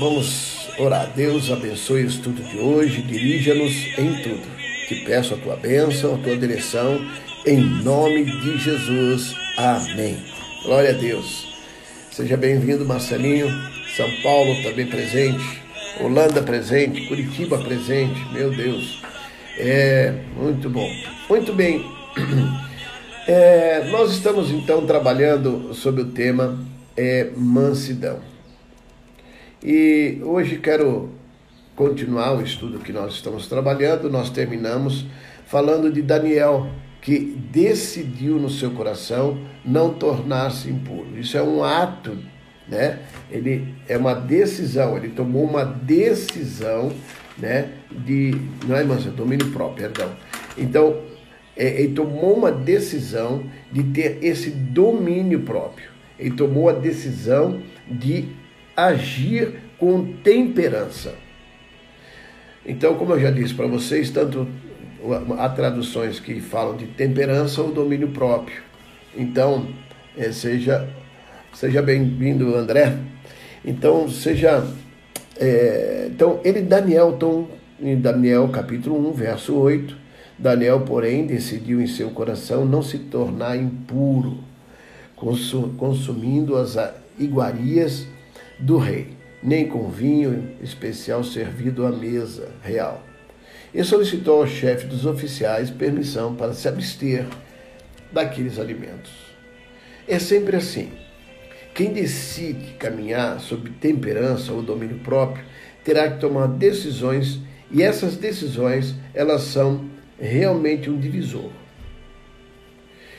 Vamos 0.00 0.66
orar. 0.78 1.12
Deus 1.14 1.50
abençoe 1.50 2.04
o 2.04 2.06
estudo 2.06 2.42
de 2.42 2.58
hoje, 2.58 3.02
dirija-nos 3.02 3.98
em 3.98 4.22
tudo. 4.22 4.48
Te 4.88 4.94
peço 5.04 5.34
a 5.34 5.36
tua 5.36 5.56
bênção, 5.56 6.14
a 6.14 6.18
tua 6.18 6.38
direção, 6.38 7.06
em 7.44 7.60
nome 7.60 8.24
de 8.24 8.56
Jesus. 8.56 9.34
Amém. 9.58 10.16
Glória 10.64 10.88
a 10.88 10.94
Deus. 10.94 11.54
Seja 12.10 12.34
bem-vindo, 12.38 12.86
Marcelinho. 12.86 13.48
São 13.94 14.08
Paulo 14.22 14.62
também 14.62 14.86
presente. 14.86 15.60
Holanda 16.00 16.40
presente. 16.40 17.06
Curitiba 17.06 17.58
presente. 17.58 18.24
Meu 18.32 18.50
Deus. 18.56 19.02
É 19.58 20.14
muito 20.34 20.70
bom. 20.70 20.90
Muito 21.28 21.52
bem. 21.52 21.84
É, 23.28 23.84
nós 23.90 24.10
estamos 24.10 24.50
então 24.50 24.84
trabalhando 24.86 25.72
sobre 25.72 26.02
o 26.02 26.06
tema 26.06 26.58
é, 26.96 27.30
mansidão. 27.36 28.29
E 29.62 30.18
hoje 30.22 30.56
quero 30.56 31.10
continuar 31.76 32.32
o 32.32 32.42
estudo 32.42 32.78
que 32.78 32.92
nós 32.92 33.12
estamos 33.12 33.46
trabalhando. 33.46 34.08
Nós 34.08 34.30
terminamos 34.30 35.04
falando 35.44 35.92
de 35.92 36.00
Daniel, 36.00 36.66
que 37.02 37.18
decidiu 37.18 38.38
no 38.38 38.48
seu 38.48 38.70
coração 38.70 39.38
não 39.62 39.92
tornar-se 39.92 40.70
impuro. 40.70 41.18
Isso 41.18 41.36
é 41.36 41.42
um 41.42 41.62
ato, 41.62 42.16
né? 42.66 43.00
Ele 43.30 43.74
é 43.86 43.98
uma 43.98 44.14
decisão, 44.14 44.96
ele 44.96 45.10
tomou 45.10 45.44
uma 45.44 45.64
decisão, 45.64 46.90
né, 47.36 47.70
de 47.90 48.34
não 48.66 48.76
é 48.76 48.84
mansa, 48.84 49.10
domínio 49.10 49.50
próprio, 49.50 49.88
perdão. 49.88 50.10
Então, 50.56 51.02
é, 51.54 51.82
ele 51.82 51.92
tomou 51.92 52.34
uma 52.34 52.50
decisão 52.50 53.44
de 53.70 53.82
ter 53.82 54.18
esse 54.22 54.50
domínio 54.50 55.40
próprio. 55.40 55.90
Ele 56.18 56.30
tomou 56.30 56.68
a 56.68 56.72
decisão 56.72 57.60
de 57.90 58.39
agir 58.86 59.54
com 59.78 60.12
temperança. 60.22 61.14
Então, 62.64 62.94
como 62.94 63.14
eu 63.14 63.20
já 63.20 63.30
disse 63.30 63.54
para 63.54 63.66
vocês, 63.66 64.10
tanto 64.10 64.46
há 65.38 65.48
traduções 65.48 66.20
que 66.20 66.40
falam 66.40 66.76
de 66.76 66.86
temperança 66.86 67.62
ou 67.62 67.72
domínio 67.72 68.08
próprio. 68.08 68.62
Então, 69.16 69.66
é, 70.16 70.30
seja, 70.30 70.88
seja 71.54 71.80
bem-vindo, 71.80 72.54
André. 72.54 72.96
Então, 73.64 74.08
seja. 74.08 74.64
É, 75.38 76.08
então, 76.10 76.40
ele, 76.44 76.60
Daniel, 76.60 77.14
então, 77.16 77.48
em 77.80 77.98
Daniel 77.98 78.48
capítulo 78.48 79.08
1, 79.10 79.12
verso 79.12 79.54
8, 79.54 79.96
Daniel, 80.38 80.80
porém, 80.80 81.26
decidiu 81.26 81.80
em 81.80 81.86
seu 81.86 82.10
coração 82.10 82.64
não 82.64 82.82
se 82.82 82.98
tornar 82.98 83.56
impuro, 83.56 84.38
consumindo 85.16 86.56
as 86.56 86.76
iguarias 87.18 88.06
do 88.60 88.76
rei, 88.76 89.08
nem 89.42 89.66
com 89.66 89.88
vinho 89.88 90.56
especial 90.62 91.24
servido 91.24 91.86
à 91.86 91.90
mesa 91.90 92.52
real. 92.62 93.02
E 93.72 93.82
solicitou 93.82 94.40
ao 94.40 94.46
chefe 94.46 94.86
dos 94.86 95.06
oficiais 95.06 95.70
permissão 95.70 96.34
para 96.34 96.52
se 96.52 96.68
abster 96.68 97.26
daqueles 98.12 98.58
alimentos. 98.58 99.12
É 100.06 100.18
sempre 100.18 100.56
assim. 100.56 100.92
Quem 101.74 101.92
decide 101.92 102.72
caminhar 102.74 103.38
sob 103.40 103.70
temperança 103.70 104.52
ou 104.52 104.60
domínio 104.60 104.98
próprio 104.98 105.44
terá 105.84 106.10
que 106.10 106.20
tomar 106.20 106.48
decisões 106.48 107.40
e 107.70 107.82
essas 107.82 108.16
decisões 108.16 108.94
elas 109.14 109.42
são 109.42 109.88
realmente 110.18 110.90
um 110.90 110.98
divisor. 110.98 111.50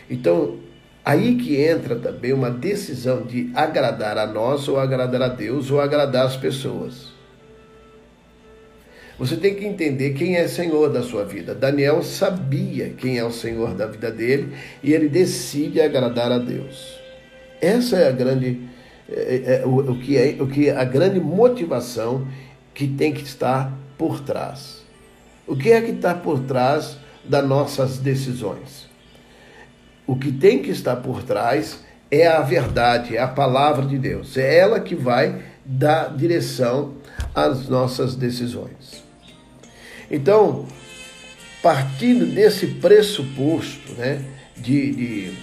Então, 0.10 0.60
Aí 1.04 1.36
que 1.36 1.60
entra 1.60 1.96
também 1.96 2.32
uma 2.32 2.52
decisão 2.52 3.24
de 3.24 3.52
agradar 3.56 4.18
a 4.18 4.28
nós, 4.28 4.68
ou 4.68 4.80
agradar 4.80 5.22
a 5.24 5.28
Deus, 5.28 5.72
ou 5.72 5.82
agradar 5.82 6.28
as 6.28 6.38
pessoas. 6.38 7.12
Você 9.18 9.36
tem 9.36 9.56
que 9.56 9.66
entender 9.66 10.14
quem 10.14 10.36
é 10.36 10.48
Senhor 10.48 10.90
da 10.90 11.04
sua 11.04 11.24
vida. 11.24 11.54
Daniel 11.54 12.02
sabia 12.02 12.90
quem 12.90 13.18
é 13.18 13.24
o 13.24 13.32
Senhor 13.32 13.76
da 13.76 13.86
vida 13.86 14.12
dele 14.12 14.54
e 14.84 14.94
ele 14.94 15.08
decide 15.08 15.80
agradar 15.80 16.32
a 16.32 16.40
Deus. 16.40 17.00
Essa 17.62 17.98
é 17.98 18.08
a 18.08 18.12
grande, 18.12 18.62
é, 19.08 19.62
é, 19.62 19.66
o, 19.66 19.92
o, 19.92 20.00
que 20.00 20.18
é, 20.18 20.38
o 20.40 20.48
que 20.48 20.70
é 20.70 20.76
a 20.76 20.84
grande 20.84 21.20
motivação 21.20 22.28
que 22.74 22.88
tem 22.88 23.14
que 23.14 23.24
estar 23.24 23.72
por 23.96 24.22
trás. 24.22 24.82
O 25.46 25.56
que 25.56 25.72
é 25.72 25.82
que 25.82 25.92
está 25.92 26.16
por 26.16 26.40
trás 26.40 26.98
das 27.24 27.48
nossas 27.48 28.00
decisões? 28.00 28.91
O 30.06 30.16
que 30.16 30.32
tem 30.32 30.62
que 30.62 30.72
estar 30.72 30.98
por 30.98 31.24
trás 31.24 31.80
é 32.10 32.28
a 32.28 32.42
verdade, 32.42 33.16
é 33.16 33.22
a 33.22 33.28
palavra 33.28 33.86
de 33.86 33.98
Deus. 33.98 34.36
É 34.36 34.58
ela 34.58 34.80
que 34.80 34.96
vai 34.96 35.42
dar 35.64 36.16
direção 36.16 36.96
às 37.34 37.70
nossas 37.70 38.16
decisões. 38.16 39.04
Então, 40.10 40.66
partindo 41.64 42.26
desse 42.26 42.68
pressuposto 42.68 43.94
né, 43.94 44.22
de, 44.58 44.92
de, 44.92 45.34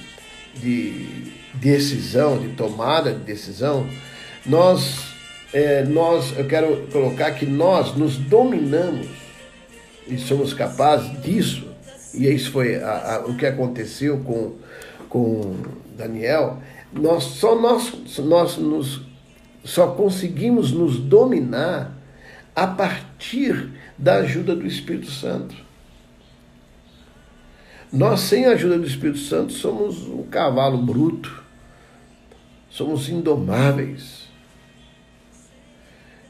de 0.56 1.32
decisão, 1.54 2.38
de 2.38 2.48
tomada 2.48 3.12
de 3.12 3.20
decisão, 3.20 3.88
nós, 4.44 5.14
é, 5.54 5.84
nós, 5.84 6.36
eu 6.36 6.46
quero 6.46 6.86
colocar 6.92 7.30
que 7.32 7.46
nós 7.46 7.96
nos 7.96 8.16
dominamos 8.16 9.08
e 10.06 10.18
somos 10.18 10.52
capazes 10.52 11.22
disso 11.22 11.67
e 12.14 12.26
isso 12.28 12.50
foi 12.50 12.76
a, 12.76 13.16
a, 13.16 13.26
o 13.26 13.36
que 13.36 13.46
aconteceu 13.46 14.18
com, 14.20 14.56
com 15.08 15.56
Daniel, 15.96 16.62
nós 16.92 17.24
só, 17.24 17.60
nós, 17.60 17.92
nós 18.18 18.56
nos, 18.56 19.02
só 19.64 19.88
conseguimos 19.88 20.72
nos 20.72 20.98
dominar 20.98 21.92
a 22.54 22.66
partir 22.66 23.70
da 23.96 24.16
ajuda 24.16 24.54
do 24.54 24.66
Espírito 24.66 25.10
Santo. 25.10 25.54
Nós, 27.92 28.20
sem 28.20 28.46
a 28.46 28.50
ajuda 28.50 28.78
do 28.78 28.86
Espírito 28.86 29.18
Santo, 29.18 29.52
somos 29.52 30.06
um 30.06 30.22
cavalo 30.24 30.78
bruto, 30.78 31.42
somos 32.70 33.08
indomáveis. 33.08 34.28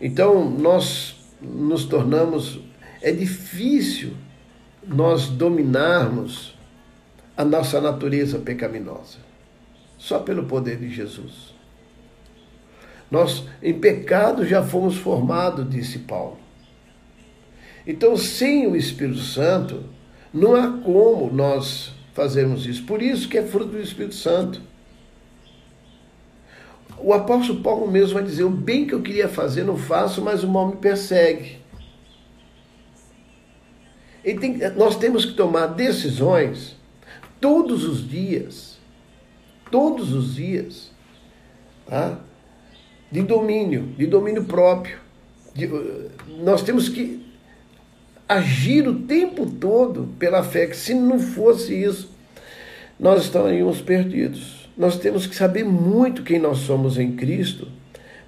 Então, 0.00 0.48
nós 0.48 1.16
nos 1.40 1.84
tornamos. 1.84 2.60
É 3.00 3.12
difícil 3.12 4.12
nós 4.88 5.28
dominarmos 5.28 6.56
a 7.36 7.44
nossa 7.44 7.80
natureza 7.80 8.38
pecaminosa. 8.38 9.18
Só 9.98 10.18
pelo 10.20 10.44
poder 10.44 10.78
de 10.78 10.88
Jesus. 10.88 11.54
Nós, 13.10 13.44
em 13.62 13.74
pecado, 13.78 14.46
já 14.46 14.62
fomos 14.62 14.96
formados, 14.96 15.68
disse 15.68 16.00
Paulo. 16.00 16.38
Então, 17.86 18.16
sem 18.16 18.66
o 18.66 18.76
Espírito 18.76 19.20
Santo, 19.20 19.84
não 20.32 20.54
há 20.54 20.70
como 20.82 21.32
nós 21.32 21.92
fazermos 22.12 22.66
isso. 22.66 22.84
Por 22.84 23.00
isso 23.00 23.28
que 23.28 23.38
é 23.38 23.42
fruto 23.42 23.70
do 23.70 23.80
Espírito 23.80 24.14
Santo. 24.14 24.60
O 26.98 27.12
apóstolo 27.12 27.60
Paulo 27.60 27.90
mesmo 27.90 28.14
vai 28.14 28.22
dizer: 28.22 28.44
o 28.44 28.50
bem 28.50 28.86
que 28.86 28.92
eu 28.92 29.02
queria 29.02 29.28
fazer 29.28 29.64
não 29.64 29.76
faço, 29.76 30.20
mas 30.20 30.42
o 30.42 30.48
mal 30.48 30.68
me 30.68 30.76
persegue. 30.76 31.57
Tem, 34.22 34.58
nós 34.76 34.96
temos 34.96 35.24
que 35.24 35.34
tomar 35.34 35.68
decisões 35.68 36.76
todos 37.40 37.84
os 37.84 38.08
dias, 38.08 38.78
todos 39.70 40.12
os 40.12 40.34
dias, 40.34 40.90
tá? 41.86 42.18
de 43.10 43.22
domínio, 43.22 43.94
de 43.96 44.06
domínio 44.06 44.44
próprio. 44.44 44.98
De, 45.54 45.68
nós 46.42 46.62
temos 46.62 46.88
que 46.88 47.26
agir 48.28 48.86
o 48.86 49.00
tempo 49.00 49.46
todo 49.46 50.08
pela 50.18 50.42
fé, 50.42 50.66
que 50.66 50.76
se 50.76 50.92
não 50.94 51.18
fosse 51.18 51.74
isso, 51.74 52.10
nós 52.98 53.24
estaríamos 53.24 53.80
perdidos. 53.80 54.68
Nós 54.76 54.98
temos 54.98 55.26
que 55.26 55.34
saber 55.34 55.64
muito 55.64 56.22
quem 56.22 56.38
nós 56.38 56.58
somos 56.58 56.98
em 56.98 57.16
Cristo 57.16 57.68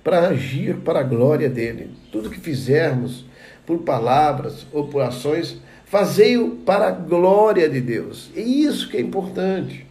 para 0.02 0.28
agir 0.28 0.78
para 0.78 1.00
a 1.00 1.04
glória 1.04 1.48
dele. 1.48 1.90
Tudo 2.10 2.30
que 2.30 2.40
fizermos, 2.40 3.24
por 3.66 3.78
palavras 3.78 4.66
ou 4.72 4.88
por 4.88 5.02
ações, 5.02 5.60
Fazei-o 5.90 6.52
para 6.58 6.86
a 6.86 6.92
glória 6.92 7.68
de 7.68 7.80
Deus. 7.80 8.30
É 8.36 8.40
isso 8.40 8.88
que 8.88 8.96
é 8.96 9.00
importante. 9.00 9.84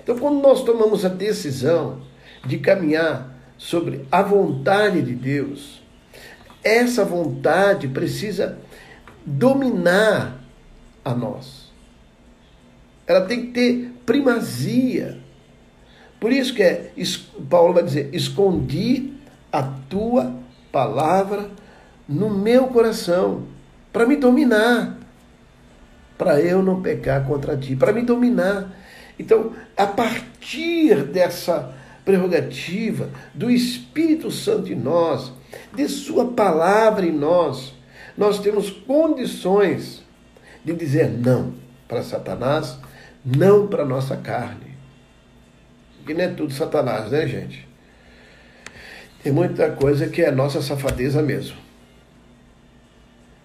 Então, 0.00 0.16
quando 0.16 0.40
nós 0.40 0.62
tomamos 0.62 1.04
a 1.04 1.08
decisão 1.08 2.00
de 2.46 2.58
caminhar 2.58 3.34
sobre 3.58 4.06
a 4.08 4.22
vontade 4.22 5.02
de 5.02 5.16
Deus, 5.16 5.82
essa 6.62 7.04
vontade 7.04 7.88
precisa 7.88 8.56
dominar 9.26 10.40
a 11.04 11.12
nós. 11.12 11.72
Ela 13.08 13.22
tem 13.22 13.46
que 13.46 13.52
ter 13.52 13.92
primazia. 14.06 15.18
Por 16.20 16.30
isso 16.30 16.54
que 16.54 16.62
é, 16.62 16.92
Paulo 17.48 17.74
vai 17.74 17.82
dizer: 17.82 18.10
escondi 18.12 19.12
a 19.50 19.60
tua 19.60 20.36
palavra 20.70 21.50
no 22.10 22.28
meu 22.28 22.66
coração 22.66 23.44
para 23.92 24.04
me 24.04 24.16
dominar, 24.16 24.98
para 26.18 26.40
eu 26.40 26.60
não 26.60 26.82
pecar 26.82 27.24
contra 27.24 27.56
ti, 27.56 27.76
para 27.76 27.92
me 27.92 28.02
dominar. 28.02 28.68
Então, 29.16 29.52
a 29.76 29.86
partir 29.86 31.04
dessa 31.04 31.72
prerrogativa 32.04 33.08
do 33.32 33.48
Espírito 33.48 34.28
Santo 34.28 34.72
em 34.72 34.74
nós, 34.74 35.32
de 35.72 35.88
Sua 35.88 36.32
palavra 36.32 37.06
em 37.06 37.12
nós, 37.12 37.74
nós 38.18 38.40
temos 38.40 38.70
condições 38.70 40.02
de 40.64 40.72
dizer 40.72 41.08
não 41.08 41.54
para 41.86 42.02
Satanás, 42.02 42.76
não 43.24 43.68
para 43.68 43.84
nossa 43.84 44.16
carne. 44.16 44.74
Que 46.04 46.12
não 46.12 46.24
é 46.24 46.28
tudo 46.28 46.52
Satanás, 46.52 47.12
né, 47.12 47.24
gente? 47.28 47.68
Tem 49.22 49.32
muita 49.32 49.70
coisa 49.70 50.08
que 50.08 50.22
é 50.22 50.30
nossa 50.32 50.60
safadeza 50.60 51.22
mesmo. 51.22 51.69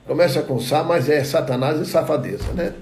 Começa 0.05 0.41
com 0.43 0.59
Sá, 0.59 0.83
mas 0.83 1.09
é 1.09 1.23
Satanás 1.23 1.79
e 1.79 1.85
safadeza, 1.85 2.53
né? 2.53 2.73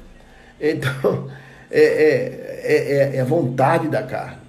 Então, 0.59 1.29
é, 1.71 1.81
é, 1.81 3.11
é, 3.13 3.15
é 3.15 3.21
a 3.21 3.25
vontade 3.25 3.87
da 3.87 4.03
carne. 4.03 4.43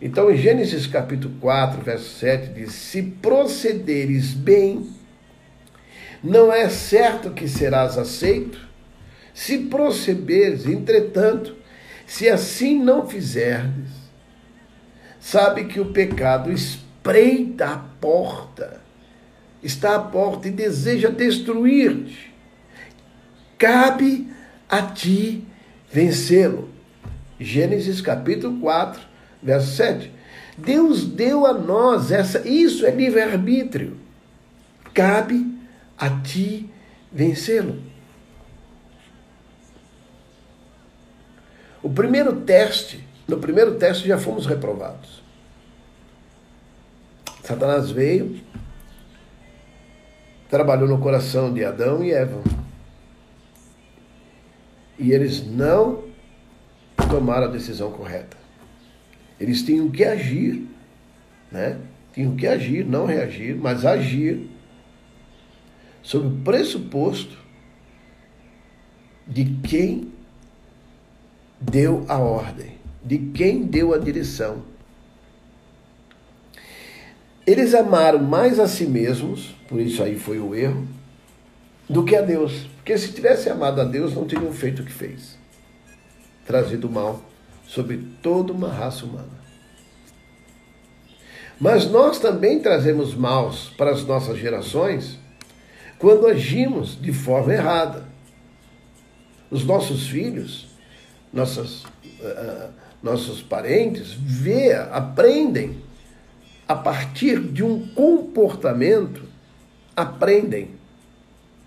Então, 0.00 0.30
em 0.30 0.36
Gênesis 0.36 0.86
capítulo 0.86 1.34
4, 1.40 1.80
verso 1.80 2.18
7, 2.18 2.48
diz: 2.52 2.72
Se 2.72 3.02
procederes 3.02 4.34
bem, 4.34 4.90
não 6.22 6.52
é 6.52 6.68
certo 6.68 7.30
que 7.30 7.48
serás 7.48 7.96
aceito? 7.96 8.58
Se 9.32 9.58
procederes, 9.58 10.66
entretanto, 10.66 11.56
se 12.06 12.28
assim 12.28 12.78
não 12.78 13.08
fizerdes, 13.08 13.90
sabe 15.18 15.64
que 15.64 15.80
o 15.80 15.92
pecado 15.92 16.52
espreita 16.52 17.66
a 17.66 17.76
porta, 17.76 18.75
está 19.66 19.96
à 19.96 19.98
porta 20.00 20.48
e 20.48 20.50
deseja 20.50 21.10
destruir-te. 21.10 22.32
Cabe 23.58 24.28
a 24.68 24.82
ti 24.82 25.44
vencê-lo. 25.92 26.70
Gênesis 27.38 28.00
capítulo 28.00 28.60
4, 28.60 29.00
verso 29.42 29.76
7. 29.76 30.12
Deus 30.56 31.04
deu 31.04 31.44
a 31.44 31.52
nós 31.52 32.10
essa, 32.10 32.46
isso 32.48 32.86
é 32.86 32.90
livre-arbítrio. 32.90 33.98
Cabe 34.94 35.54
a 35.98 36.08
ti 36.08 36.70
vencê-lo. 37.12 37.82
O 41.82 41.90
primeiro 41.90 42.40
teste, 42.40 43.06
no 43.28 43.38
primeiro 43.38 43.74
teste 43.74 44.08
já 44.08 44.18
fomos 44.18 44.46
reprovados. 44.46 45.22
Satanás 47.42 47.90
veio, 47.90 48.40
trabalhou 50.48 50.88
no 50.88 50.98
coração 50.98 51.52
de 51.52 51.64
Adão 51.64 52.02
e 52.02 52.12
Eva. 52.12 52.42
E 54.98 55.12
eles 55.12 55.46
não 55.46 56.04
tomaram 57.08 57.46
a 57.46 57.50
decisão 57.50 57.90
correta. 57.92 58.36
Eles 59.38 59.62
tinham 59.62 59.90
que 59.90 60.04
agir, 60.04 60.66
né? 61.52 61.78
Tinham 62.12 62.34
que 62.34 62.46
agir, 62.46 62.84
não 62.84 63.04
reagir, 63.04 63.54
mas 63.54 63.84
agir 63.84 64.48
sob 66.02 66.28
o 66.28 66.42
pressuposto 66.42 67.36
de 69.26 69.44
quem 69.44 70.12
deu 71.60 72.04
a 72.08 72.18
ordem, 72.18 72.78
de 73.04 73.18
quem 73.18 73.64
deu 73.64 73.92
a 73.92 73.98
direção. 73.98 74.62
Eles 77.46 77.74
amaram 77.74 78.18
mais 78.18 78.58
a 78.58 78.66
si 78.66 78.86
mesmos, 78.86 79.54
por 79.68 79.80
isso 79.80 80.02
aí 80.02 80.18
foi 80.18 80.38
o 80.38 80.54
erro, 80.54 80.86
do 81.88 82.04
que 82.04 82.16
a 82.16 82.20
Deus. 82.20 82.66
Porque 82.76 82.98
se 82.98 83.12
tivesse 83.12 83.48
amado 83.48 83.80
a 83.80 83.84
Deus, 83.84 84.14
não 84.14 84.26
teriam 84.26 84.52
feito 84.52 84.82
o 84.82 84.84
que 84.84 84.92
fez 84.92 85.36
trazido 86.46 86.88
mal 86.88 87.20
sobre 87.66 87.98
toda 88.22 88.52
uma 88.52 88.68
raça 88.68 89.04
humana. 89.04 89.36
Mas 91.58 91.90
nós 91.90 92.18
também 92.18 92.60
trazemos 92.60 93.14
maus 93.14 93.70
para 93.76 93.90
as 93.90 94.04
nossas 94.04 94.38
gerações 94.38 95.18
quando 95.98 96.26
agimos 96.26 97.00
de 97.00 97.12
forma 97.12 97.52
errada. 97.52 98.04
Os 99.50 99.64
nossos 99.64 100.06
filhos, 100.08 100.68
nossas, 101.32 101.82
uh, 101.84 102.70
nossos 103.02 103.42
parentes, 103.42 104.12
vê, 104.12 104.74
aprendem 104.74 105.82
a 106.68 106.74
partir 106.74 107.40
de 107.40 107.62
um 107.62 107.86
comportamento, 107.88 109.22
aprendem 109.94 110.70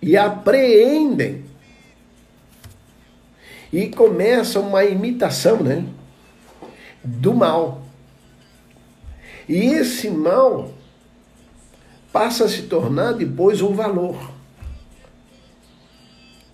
e 0.01 0.17
apreendem 0.17 1.45
e 3.71 3.87
começa 3.87 4.59
uma 4.59 4.83
imitação, 4.83 5.61
né? 5.63 5.85
Do 7.03 7.33
mal. 7.33 7.81
E 9.47 9.57
esse 9.57 10.09
mal 10.09 10.71
passa 12.11 12.45
a 12.45 12.49
se 12.49 12.63
tornar 12.63 13.13
depois 13.13 13.61
um 13.61 13.73
valor, 13.73 14.31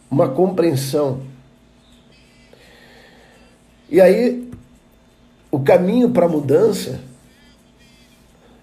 uma 0.09 0.29
compreensão. 0.29 1.23
E 3.89 3.99
aí, 3.99 4.49
o 5.49 5.59
caminho 5.59 6.09
para 6.09 6.25
a 6.25 6.29
mudança 6.29 7.01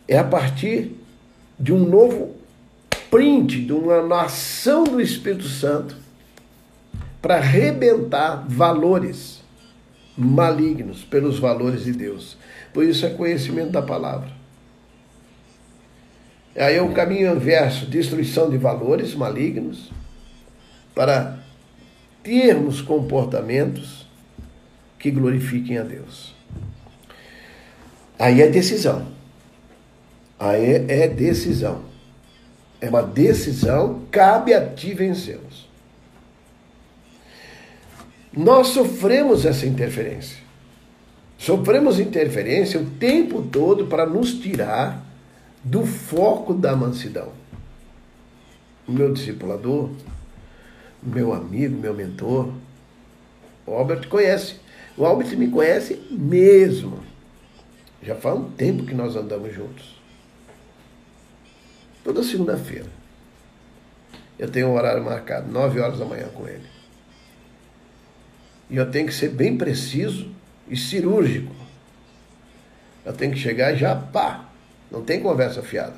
é 0.08 0.19
a 0.19 0.25
partir 0.25 0.93
de 1.58 1.72
um 1.72 1.78
novo 1.78 2.34
print, 3.10 3.64
de 3.64 3.72
uma 3.72 4.22
ação 4.22 4.84
do 4.84 5.00
Espírito 5.00 5.49
Santo 5.49 5.96
para 7.20 7.37
arrebentar 7.37 8.44
valores 8.49 9.43
malignos 10.16 11.04
pelos 11.04 11.38
valores 11.38 11.84
de 11.84 11.93
Deus. 11.93 12.37
Por 12.72 12.84
isso 12.84 13.06
é 13.06 13.10
conhecimento 13.10 13.70
da 13.70 13.82
palavra. 13.82 14.31
Aí 16.56 16.76
é 16.76 16.82
o 16.82 16.93
caminho 16.93 17.34
inverso, 17.34 17.87
destruição 17.87 18.50
de 18.50 18.58
valores 18.58 19.14
malignos 19.14 19.90
para 20.94 21.38
termos 22.22 22.81
comportamentos 22.81 24.06
que 24.98 25.10
glorifiquem 25.10 25.78
a 25.78 25.82
Deus. 25.82 26.34
Aí 28.19 28.43
é 28.43 28.48
decisão. 28.48 29.06
Aí 30.43 30.87
é 30.89 31.06
decisão. 31.06 31.83
É 32.81 32.89
uma 32.89 33.00
decisão, 33.00 34.03
cabe 34.11 34.53
a 34.53 34.75
ti 34.75 34.93
vencê-los. 34.93 35.69
Nós 38.37 38.69
sofremos 38.69 39.47
essa 39.47 39.65
interferência. 39.67 40.39
Sofremos 41.39 42.01
interferência 42.01 42.81
o 42.81 42.87
tempo 42.87 43.43
todo 43.43 43.87
para 43.87 44.05
nos 44.05 44.34
tirar 44.34 45.06
do 45.63 45.87
foco 45.87 46.53
da 46.53 46.75
mansidão. 46.75 47.29
Meu 48.89 49.13
discipulador, 49.13 49.91
meu 51.01 51.32
amigo, 51.32 51.79
meu 51.79 51.94
mentor, 51.94 52.53
o 53.65 53.75
Albert 53.75 54.08
conhece. 54.08 54.56
O 54.96 55.06
Albert 55.06 55.37
me 55.37 55.46
conhece 55.46 56.03
mesmo. 56.11 56.99
Já 58.03 58.17
faz 58.17 58.37
um 58.37 58.51
tempo 58.51 58.84
que 58.84 58.93
nós 58.93 59.15
andamos 59.15 59.55
juntos. 59.55 60.02
Toda 62.05 62.23
segunda-feira. 62.23 62.87
Eu 64.39 64.51
tenho 64.51 64.69
um 64.69 64.75
horário 64.75 65.05
marcado, 65.05 65.51
9 65.51 65.81
horas 65.81 65.99
da 65.99 66.05
manhã 66.05 66.29
com 66.29 66.49
ele. 66.49 66.67
E 68.69 68.77
eu 68.77 68.91
tenho 68.91 69.06
que 69.06 69.15
ser 69.15 69.29
bem 69.29 69.56
preciso 69.56 70.31
e 70.69 70.77
cirúrgico. 70.77 71.55
Eu 73.05 73.13
tenho 73.13 73.32
que 73.32 73.39
chegar 73.39 73.75
já 73.75 73.94
pá. 73.94 74.49
Não 74.91 75.03
tem 75.03 75.21
conversa 75.21 75.63
fiada. 75.63 75.97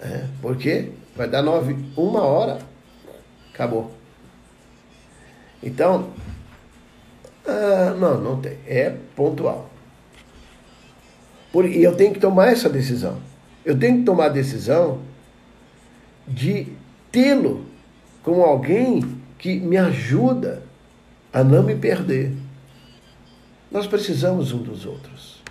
É, 0.00 0.26
porque 0.42 0.90
vai 1.16 1.28
dar 1.28 1.42
nove, 1.42 1.76
uma 1.96 2.22
hora, 2.22 2.58
acabou. 3.52 3.92
Então, 5.62 6.12
ah, 7.46 7.94
não, 7.98 8.20
não 8.20 8.40
tem. 8.40 8.58
É 8.66 8.94
pontual. 9.14 9.70
Por, 11.52 11.64
e 11.66 11.82
eu 11.82 11.96
tenho 11.96 12.12
que 12.12 12.20
tomar 12.20 12.48
essa 12.48 12.68
decisão. 12.68 13.18
Eu 13.64 13.78
tenho 13.78 13.98
que 13.98 14.04
tomar 14.04 14.26
a 14.26 14.30
decisão 14.30 15.00
de 16.26 16.68
tê-lo 17.10 17.64
como 18.22 18.42
alguém 18.42 19.02
que 19.38 19.58
me 19.60 19.76
ajuda 19.76 20.62
a 21.32 21.42
não 21.42 21.62
me 21.62 21.74
perder. 21.74 22.32
Nós 23.70 23.86
precisamos 23.86 24.52
um 24.52 24.62
dos 24.62 24.86
outros. 24.86 25.42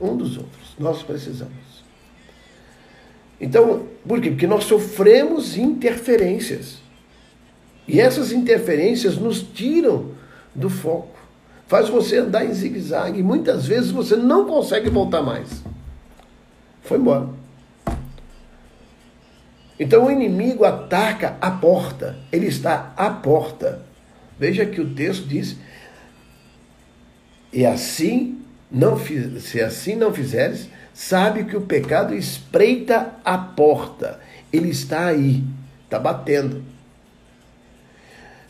Um 0.00 0.16
dos 0.16 0.36
outros. 0.36 0.74
Nós 0.78 1.02
precisamos. 1.02 1.54
Então, 3.40 3.86
por 4.06 4.20
quê? 4.20 4.30
Porque 4.30 4.46
nós 4.46 4.64
sofremos 4.64 5.56
interferências. 5.56 6.78
E 7.86 8.00
essas 8.00 8.32
interferências 8.32 9.16
nos 9.16 9.42
tiram 9.42 10.10
do 10.54 10.68
foco. 10.68 11.16
Faz 11.66 11.88
você 11.88 12.18
andar 12.18 12.44
em 12.44 12.52
zigue-zague. 12.52 13.22
Muitas 13.22 13.66
vezes 13.66 13.90
você 13.90 14.16
não 14.16 14.46
consegue 14.46 14.88
voltar 14.88 15.22
mais. 15.22 15.62
Foi 16.86 16.98
embora. 16.98 17.28
Então 19.78 20.06
o 20.06 20.10
inimigo 20.10 20.64
ataca 20.64 21.36
a 21.40 21.50
porta. 21.50 22.16
Ele 22.32 22.46
está 22.46 22.92
à 22.96 23.10
porta. 23.10 23.82
Veja 24.38 24.64
que 24.64 24.80
o 24.80 24.94
texto 24.94 25.26
diz: 25.26 25.56
E 27.52 27.66
assim 27.66 28.40
não 28.70 28.98
se 28.98 29.60
assim 29.60 29.94
não 29.94 30.12
fizeres, 30.12 30.68
sabe 30.94 31.44
que 31.44 31.56
o 31.56 31.60
pecado 31.60 32.14
espreita 32.14 33.12
a 33.24 33.36
porta. 33.36 34.18
Ele 34.52 34.70
está 34.70 35.06
aí, 35.06 35.44
está 35.84 35.98
batendo. 35.98 36.64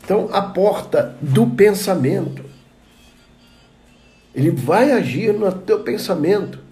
Então, 0.03 0.29
a 0.31 0.41
porta 0.41 1.17
do 1.21 1.45
pensamento. 1.47 2.45
Ele 4.33 4.51
vai 4.51 4.91
agir 4.91 5.33
no 5.33 5.51
teu 5.51 5.83
pensamento. 5.83 6.66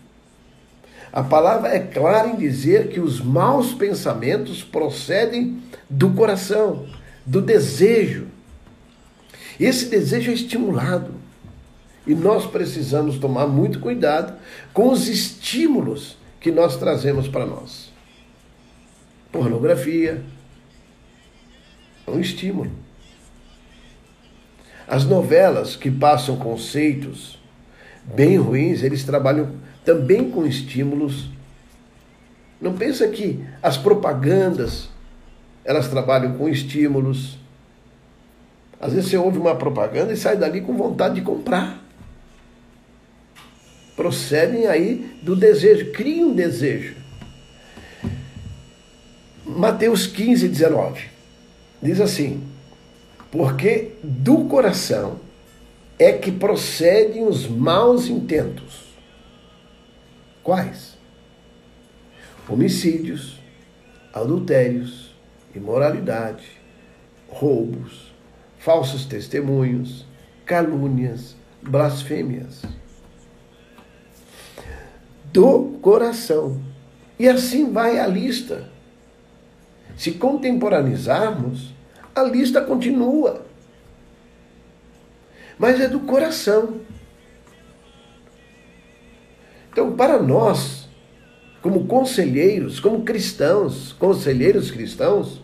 A 1.12 1.24
palavra 1.24 1.70
é 1.70 1.80
clara 1.80 2.30
em 2.30 2.36
dizer 2.36 2.90
que 2.90 3.00
os 3.00 3.22
maus 3.22 3.74
pensamentos 3.74 4.64
procedem 4.64 5.62
do 5.90 6.12
coração, 6.12 6.88
do 7.26 7.42
desejo. 7.42 8.28
Esse 9.60 9.86
desejo 9.86 10.32
é 10.32 10.34
estimulado. 10.34 11.14
E 12.06 12.14
nós 12.14 12.46
precisamos 12.46 13.18
tomar 13.18 13.48
muito 13.48 13.80
cuidado 13.80 14.38
com 14.74 14.90
os 14.90 15.08
estímulos 15.08 16.18
que 16.40 16.52
nós 16.52 16.78
trazemos 16.78 17.28
para 17.28 17.46
nós. 17.46 17.92
Pornografia 19.32 20.24
é 22.06 22.12
um 22.12 22.20
estímulo. 22.20 22.72
As 24.88 25.04
novelas 25.04 25.76
que 25.76 25.90
passam 25.90 26.38
conceitos 26.38 27.40
bem 28.04 28.38
ruins, 28.38 28.84
eles 28.84 29.04
trabalham 29.04 29.54
também 29.86 30.30
com 30.30 30.46
estímulos. 30.46 31.30
Não 32.60 32.74
pensa 32.74 33.08
que 33.08 33.46
as 33.62 33.78
propagandas 33.78 34.90
elas 35.64 35.88
trabalham 35.88 36.38
com 36.38 36.50
estímulos. 36.50 37.38
Às 38.80 38.94
vezes 38.94 39.10
você 39.10 39.18
ouve 39.18 39.38
uma 39.38 39.56
propaganda 39.56 40.12
e 40.12 40.18
sai 40.18 40.36
dali 40.36 40.62
com 40.62 40.76
vontade 40.76 41.16
de 41.16 41.22
comprar 41.22 41.86
procedem 43.96 44.68
aí 44.68 45.18
do 45.22 45.36
desejo, 45.36 45.92
criam 45.92 46.30
um 46.30 46.36
desejo. 46.36 46.96
Mateus 49.46 50.06
15, 50.06 50.48
19 50.48 51.06
diz 51.82 52.02
assim: 52.02 52.44
Porque 53.32 53.94
do 54.04 54.46
coração 54.46 55.20
é 55.98 56.12
que 56.12 56.32
procedem 56.32 57.26
os 57.26 57.48
maus 57.48 58.08
intentos. 58.08 58.85
Quais? 60.46 60.96
Homicídios, 62.48 63.40
adultérios, 64.14 65.16
imoralidade, 65.56 66.46
roubos, 67.28 68.14
falsos 68.60 69.06
testemunhos, 69.06 70.06
calúnias, 70.46 71.36
blasfêmias 71.64 72.62
do 75.34 75.80
coração. 75.82 76.62
E 77.18 77.28
assim 77.28 77.74
vai 77.74 77.98
a 77.98 78.06
lista. 78.06 78.70
Se 79.98 80.12
contemporaneizarmos, 80.12 81.74
a 82.14 82.22
lista 82.22 82.62
continua. 82.62 83.44
Mas 85.58 85.82
é 85.82 85.88
do 85.88 86.02
coração. 86.02 86.82
Então, 89.76 89.92
para 89.92 90.22
nós, 90.22 90.88
como 91.62 91.86
conselheiros, 91.86 92.80
como 92.80 93.04
cristãos, 93.04 93.92
conselheiros 93.92 94.72
cristãos, 94.72 95.42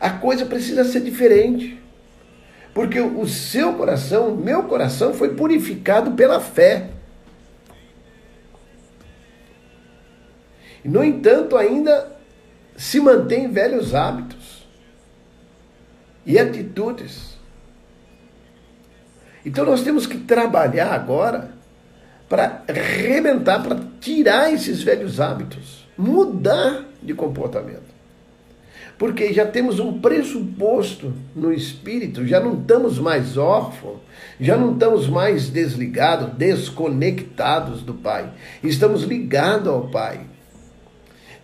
a 0.00 0.08
coisa 0.08 0.46
precisa 0.46 0.82
ser 0.82 1.02
diferente. 1.02 1.78
Porque 2.72 2.98
o 2.98 3.28
seu 3.28 3.74
coração, 3.74 4.34
meu 4.34 4.62
coração, 4.62 5.12
foi 5.12 5.34
purificado 5.34 6.12
pela 6.12 6.40
fé. 6.40 6.88
No 10.82 11.04
entanto, 11.04 11.58
ainda 11.58 12.16
se 12.78 12.98
mantém 12.98 13.52
velhos 13.52 13.94
hábitos 13.94 14.66
e 16.24 16.38
atitudes. 16.38 17.36
Então 19.44 19.66
nós 19.66 19.82
temos 19.82 20.06
que 20.06 20.16
trabalhar 20.16 20.94
agora 20.94 21.53
para 22.34 22.64
arrebentar, 22.66 23.62
para 23.62 23.78
tirar 24.00 24.52
esses 24.52 24.82
velhos 24.82 25.20
hábitos, 25.20 25.86
mudar 25.96 26.84
de 27.00 27.14
comportamento. 27.14 27.94
Porque 28.98 29.32
já 29.32 29.46
temos 29.46 29.78
um 29.78 30.00
pressuposto 30.00 31.12
no 31.36 31.52
espírito, 31.52 32.26
já 32.26 32.40
não 32.40 32.54
estamos 32.54 32.98
mais 32.98 33.36
órfãos, 33.36 33.98
já 34.40 34.56
não 34.56 34.72
estamos 34.72 35.08
mais 35.08 35.48
desligados, 35.48 36.34
desconectados 36.34 37.82
do 37.82 37.94
Pai. 37.94 38.32
Estamos 38.64 39.04
ligados 39.04 39.68
ao 39.68 39.86
Pai. 39.86 40.22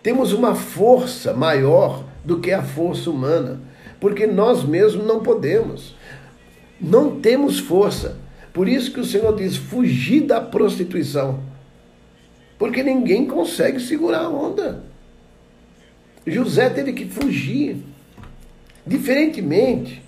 Temos 0.03 0.33
uma 0.33 0.55
força 0.55 1.33
maior 1.33 2.03
do 2.25 2.41
que 2.41 2.51
a 2.51 2.61
força 2.61 3.09
humana, 3.09 3.61
porque 3.97 4.27
nós 4.27 4.65
mesmos 4.65 5.05
não 5.05 5.21
podemos. 5.21 5.95
Não 6.81 7.21
temos 7.21 7.59
força. 7.59 8.17
Por 8.53 8.67
isso 8.67 8.91
que 8.91 8.99
o 8.99 9.05
Senhor 9.05 9.35
diz: 9.35 9.55
fugir 9.55 10.21
da 10.21 10.41
prostituição. 10.41 11.39
Porque 12.57 12.83
ninguém 12.83 13.25
consegue 13.25 13.79
segurar 13.79 14.25
a 14.25 14.29
onda. 14.29 14.83
José 16.25 16.69
teve 16.69 16.93
que 16.93 17.05
fugir. 17.05 17.77
Diferentemente, 18.85 20.01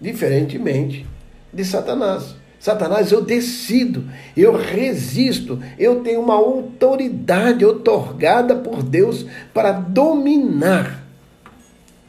diferentemente 0.00 1.06
de 1.52 1.64
Satanás. 1.64 2.36
Satanás, 2.60 3.12
eu 3.12 3.22
decido, 3.22 4.04
eu 4.36 4.52
resisto, 4.56 5.62
eu 5.78 6.00
tenho 6.00 6.20
uma 6.20 6.34
autoridade 6.34 7.64
otorgada 7.64 8.56
por 8.56 8.82
Deus 8.82 9.24
para 9.54 9.70
dominar. 9.70 11.04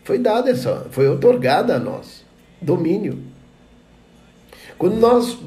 Foi 0.04 0.18
dada 0.18 0.50
essa, 0.50 0.88
foi 0.90 1.08
otorgada 1.08 1.76
a 1.76 1.80
nós, 1.80 2.26
domínio. 2.60 3.29
Quando 4.80 4.96
nós 4.96 5.38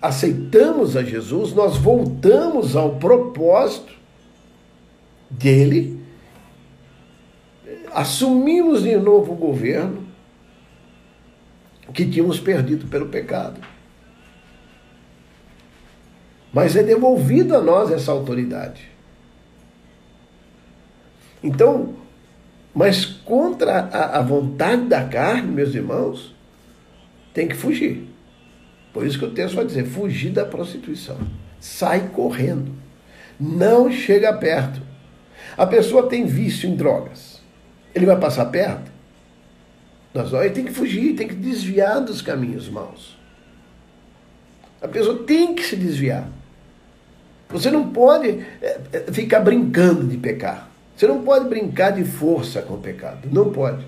aceitamos 0.00 0.96
a 0.96 1.02
Jesus, 1.02 1.52
nós 1.52 1.76
voltamos 1.76 2.74
ao 2.74 2.96
propósito 2.96 3.92
dele, 5.28 6.02
assumimos 7.92 8.82
de 8.82 8.96
novo 8.96 9.34
o 9.34 9.36
governo 9.36 10.08
que 11.92 12.06
tínhamos 12.06 12.40
perdido 12.40 12.86
pelo 12.86 13.10
pecado. 13.10 13.60
Mas 16.50 16.74
é 16.74 16.82
devolvido 16.82 17.54
a 17.54 17.60
nós 17.60 17.90
essa 17.90 18.10
autoridade. 18.10 18.90
Então, 21.42 21.94
mas 22.74 23.04
contra 23.04 23.80
a, 23.80 24.18
a 24.18 24.22
vontade 24.22 24.86
da 24.86 25.04
carne, 25.04 25.52
meus 25.52 25.74
irmãos, 25.74 26.34
tem 27.34 27.46
que 27.46 27.54
fugir. 27.54 28.07
Por 28.98 29.06
isso 29.06 29.16
que 29.16 29.26
o 29.26 29.30
texto 29.30 29.54
vai 29.54 29.64
dizer: 29.64 29.86
fugir 29.86 30.32
da 30.32 30.44
prostituição. 30.44 31.16
Sai 31.60 32.08
correndo. 32.08 32.72
Não 33.38 33.92
chega 33.92 34.32
perto. 34.32 34.82
A 35.56 35.64
pessoa 35.64 36.08
tem 36.08 36.26
vício 36.26 36.68
em 36.68 36.74
drogas. 36.74 37.40
Ele 37.94 38.04
vai 38.04 38.18
passar 38.18 38.46
perto? 38.46 38.90
Nós, 40.12 40.32
ele 40.32 40.50
tem 40.50 40.64
que 40.64 40.72
fugir, 40.72 41.14
tem 41.14 41.28
que 41.28 41.34
desviar 41.36 42.00
dos 42.00 42.20
caminhos 42.20 42.68
maus. 42.68 43.16
A 44.82 44.88
pessoa 44.88 45.22
tem 45.22 45.54
que 45.54 45.62
se 45.62 45.76
desviar. 45.76 46.28
Você 47.50 47.70
não 47.70 47.90
pode 47.90 48.44
é, 48.60 48.80
é, 48.92 49.12
ficar 49.12 49.38
brincando 49.38 50.08
de 50.08 50.16
pecar. 50.16 50.68
Você 50.96 51.06
não 51.06 51.22
pode 51.22 51.48
brincar 51.48 51.92
de 51.92 52.04
força 52.04 52.62
com 52.62 52.74
o 52.74 52.78
pecado. 52.78 53.28
Não 53.30 53.52
pode. 53.52 53.86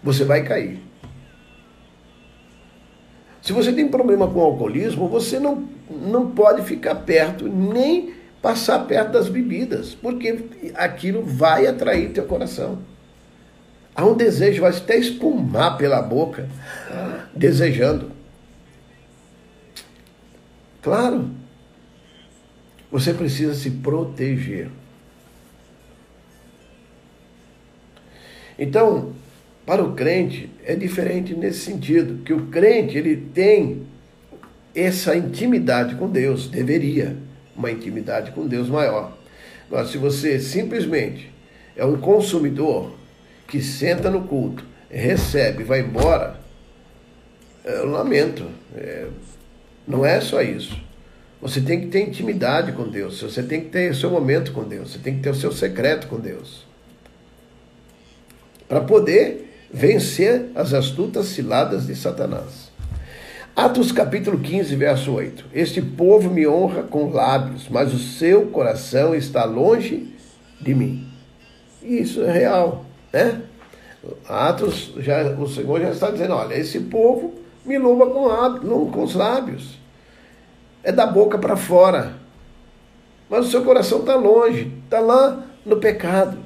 Você 0.00 0.24
vai 0.24 0.44
cair. 0.44 0.80
Se 3.44 3.52
você 3.52 3.74
tem 3.74 3.86
problema 3.86 4.26
com 4.26 4.38
o 4.38 4.42
alcoolismo, 4.42 5.06
você 5.06 5.38
não, 5.38 5.68
não 5.90 6.30
pode 6.30 6.62
ficar 6.62 6.94
perto, 6.94 7.46
nem 7.46 8.14
passar 8.40 8.78
perto 8.86 9.12
das 9.12 9.28
bebidas, 9.28 9.94
porque 9.94 10.46
aquilo 10.74 11.22
vai 11.22 11.66
atrair 11.66 12.10
teu 12.10 12.24
coração. 12.24 12.78
Há 13.94 14.02
um 14.06 14.16
desejo, 14.16 14.62
vai 14.62 14.74
até 14.74 14.96
espumar 14.96 15.76
pela 15.76 16.00
boca, 16.00 16.48
desejando. 17.36 18.12
Claro, 20.80 21.28
você 22.90 23.12
precisa 23.12 23.52
se 23.52 23.70
proteger. 23.70 24.70
Então, 28.58 29.12
para 29.66 29.82
o 29.82 29.94
crente 29.94 30.50
é 30.64 30.74
diferente 30.74 31.34
nesse 31.34 31.60
sentido, 31.60 32.22
que 32.22 32.32
o 32.32 32.46
crente 32.46 32.98
ele 32.98 33.16
tem 33.16 33.86
essa 34.74 35.16
intimidade 35.16 35.94
com 35.94 36.08
Deus, 36.08 36.48
deveria 36.48 37.16
uma 37.56 37.70
intimidade 37.70 38.32
com 38.32 38.46
Deus 38.46 38.68
maior. 38.68 39.16
Agora, 39.66 39.86
se 39.86 39.96
você 39.96 40.38
simplesmente 40.38 41.32
é 41.76 41.84
um 41.84 41.96
consumidor 41.96 42.94
que 43.46 43.62
senta 43.62 44.10
no 44.10 44.24
culto, 44.24 44.64
recebe, 44.90 45.64
vai 45.64 45.80
embora, 45.80 46.38
eu 47.64 47.86
lamento. 47.86 48.46
É, 48.76 49.06
não 49.86 50.04
é 50.04 50.20
só 50.20 50.42
isso. 50.42 50.78
Você 51.40 51.60
tem 51.60 51.80
que 51.80 51.86
ter 51.86 52.00
intimidade 52.00 52.72
com 52.72 52.88
Deus, 52.88 53.20
você 53.20 53.42
tem 53.42 53.60
que 53.60 53.68
ter 53.68 53.90
o 53.90 53.94
seu 53.94 54.10
momento 54.10 54.52
com 54.52 54.64
Deus, 54.64 54.92
você 54.92 54.98
tem 54.98 55.16
que 55.16 55.22
ter 55.22 55.30
o 55.30 55.34
seu 55.34 55.52
secreto 55.52 56.06
com 56.08 56.18
Deus. 56.18 56.66
Para 58.66 58.80
poder 58.80 59.53
vencer 59.74 60.52
as 60.54 60.72
astutas 60.72 61.26
ciladas 61.26 61.88
de 61.88 61.96
Satanás. 61.96 62.72
Atos 63.56 63.90
capítulo 63.90 64.38
15, 64.38 64.76
verso 64.76 65.12
8. 65.12 65.46
Este 65.52 65.82
povo 65.82 66.30
me 66.30 66.46
honra 66.46 66.84
com 66.84 67.10
lábios, 67.10 67.68
mas 67.68 67.92
o 67.92 67.98
seu 67.98 68.46
coração 68.46 69.16
está 69.16 69.44
longe 69.44 70.14
de 70.60 70.74
mim. 70.76 71.08
Isso 71.82 72.22
é 72.22 72.30
real, 72.30 72.86
né? 73.12 73.42
Atos, 74.28 74.92
já, 74.98 75.24
o 75.32 75.48
Senhor 75.48 75.80
já 75.80 75.90
está 75.90 76.10
dizendo: 76.10 76.34
olha, 76.34 76.54
esse 76.54 76.78
povo 76.78 77.34
me 77.64 77.76
louva 77.76 78.06
com, 78.06 78.90
com 78.92 79.02
os 79.02 79.14
lábios, 79.16 79.80
é 80.84 80.92
da 80.92 81.06
boca 81.06 81.36
para 81.36 81.56
fora, 81.56 82.14
mas 83.28 83.46
o 83.46 83.50
seu 83.50 83.64
coração 83.64 84.00
está 84.00 84.14
longe, 84.14 84.72
está 84.84 85.00
lá 85.00 85.44
no 85.66 85.78
pecado. 85.78 86.38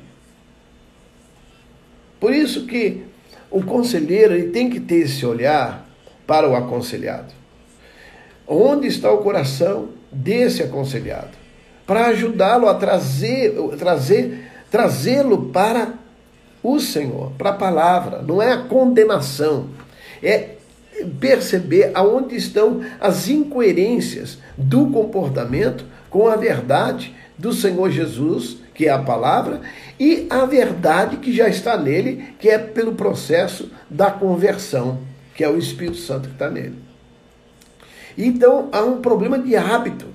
Por 2.18 2.32
isso 2.32 2.66
que 2.66 3.07
o 3.50 3.62
conselheiro 3.62 4.34
ele 4.34 4.50
tem 4.50 4.68
que 4.68 4.80
ter 4.80 5.02
esse 5.02 5.24
olhar 5.24 5.86
para 6.26 6.48
o 6.48 6.54
aconselhado. 6.54 7.32
Onde 8.46 8.86
está 8.86 9.10
o 9.10 9.18
coração 9.18 9.90
desse 10.10 10.62
aconselhado? 10.62 11.30
Para 11.86 12.06
ajudá-lo 12.06 12.68
a 12.68 12.74
trazer, 12.74 13.54
trazer, 13.78 14.50
trazê-lo 14.70 15.46
para 15.46 15.94
o 16.62 16.78
Senhor, 16.80 17.32
para 17.38 17.50
a 17.50 17.54
palavra. 17.54 18.22
Não 18.22 18.42
é 18.42 18.52
a 18.52 18.62
condenação, 18.64 19.68
é 20.22 20.56
perceber 21.20 21.92
aonde 21.94 22.36
estão 22.36 22.82
as 23.00 23.28
incoerências 23.28 24.38
do 24.56 24.90
comportamento 24.90 25.84
com 26.10 26.26
a 26.28 26.36
verdade 26.36 27.14
do 27.38 27.52
Senhor 27.52 27.90
Jesus, 27.90 28.58
que 28.78 28.86
é 28.86 28.90
a 28.90 28.98
palavra, 29.00 29.60
e 29.98 30.28
a 30.30 30.46
verdade 30.46 31.16
que 31.16 31.32
já 31.32 31.48
está 31.48 31.76
nele, 31.76 32.32
que 32.38 32.48
é 32.48 32.56
pelo 32.56 32.94
processo 32.94 33.72
da 33.90 34.08
conversão, 34.08 35.00
que 35.34 35.42
é 35.42 35.48
o 35.48 35.58
Espírito 35.58 35.96
Santo 35.96 36.28
que 36.28 36.34
está 36.34 36.48
nele. 36.48 36.76
Então 38.16 38.68
há 38.70 38.84
um 38.84 39.00
problema 39.00 39.36
de 39.36 39.56
hábito 39.56 40.06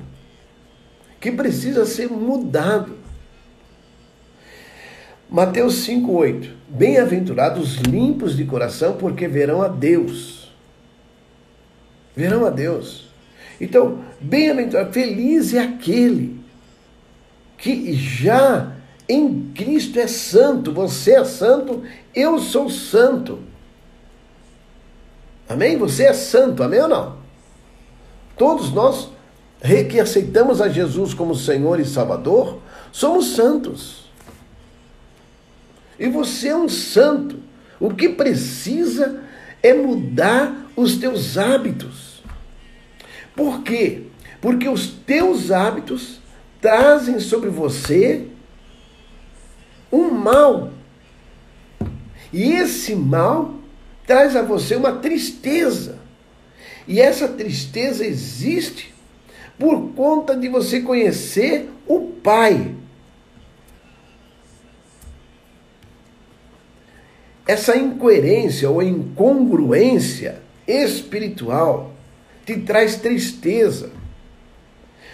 que 1.20 1.30
precisa 1.30 1.86
ser 1.86 2.10
mudado. 2.10 2.96
Mateus 5.30 5.86
5,8: 5.86 6.52
Bem-aventurados 6.70 7.76
limpos 7.80 8.38
de 8.38 8.46
coração, 8.46 8.96
porque 8.96 9.28
verão 9.28 9.62
a 9.62 9.68
Deus. 9.68 10.56
Verão 12.16 12.46
a 12.46 12.50
Deus. 12.50 13.10
Então, 13.60 14.06
bem-aventurado, 14.22 14.94
feliz 14.94 15.54
é 15.54 15.60
aquele 15.60 16.43
que 17.64 17.94
já 17.94 18.74
em 19.08 19.54
Cristo 19.56 19.98
é 19.98 20.06
santo. 20.06 20.74
Você 20.74 21.14
é 21.14 21.24
santo, 21.24 21.82
eu 22.14 22.38
sou 22.38 22.70
santo. 22.70 23.40
Amém? 25.48 25.78
Você 25.78 26.04
é 26.04 26.12
santo, 26.12 26.62
amém 26.62 26.82
ou 26.82 26.90
não? 26.90 27.18
Todos 28.38 28.74
nós 28.74 29.08
que 29.90 29.98
aceitamos 29.98 30.60
a 30.60 30.68
Jesus 30.68 31.14
como 31.14 31.34
Senhor 31.34 31.80
e 31.80 31.86
Salvador, 31.86 32.60
somos 32.92 33.28
santos. 33.28 34.12
E 35.98 36.10
você 36.10 36.50
é 36.50 36.58
um 36.58 36.68
santo. 36.68 37.40
O 37.80 37.94
que 37.94 38.10
precisa 38.10 39.24
é 39.62 39.74
mudar 39.74 40.70
os 40.76 40.98
teus 40.98 41.38
hábitos. 41.38 42.22
Por 43.34 43.64
quê? 43.64 44.08
Porque 44.42 44.68
os 44.68 44.88
teus 44.88 45.50
hábitos 45.50 46.22
trazem 46.64 47.20
sobre 47.20 47.50
você 47.50 48.26
um 49.92 50.10
mal. 50.10 50.72
E 52.32 52.54
esse 52.54 52.96
mal 52.96 53.56
traz 54.08 54.34
a 54.34 54.42
você 54.42 54.78
uma 54.78 54.94
tristeza. 54.94 56.00
E 56.88 57.02
essa 57.02 57.28
tristeza 57.28 58.06
existe 58.06 58.96
por 59.60 59.90
conta 59.90 60.38
de 60.38 60.48
você 60.48 60.80
conhecer 60.80 61.70
o 61.86 62.00
Pai. 62.24 62.74
Essa 67.46 67.76
incoerência 67.76 68.70
ou 68.70 68.82
incongruência 68.82 70.42
espiritual 70.66 71.92
te 72.46 72.58
traz 72.62 72.96
tristeza. 72.96 74.03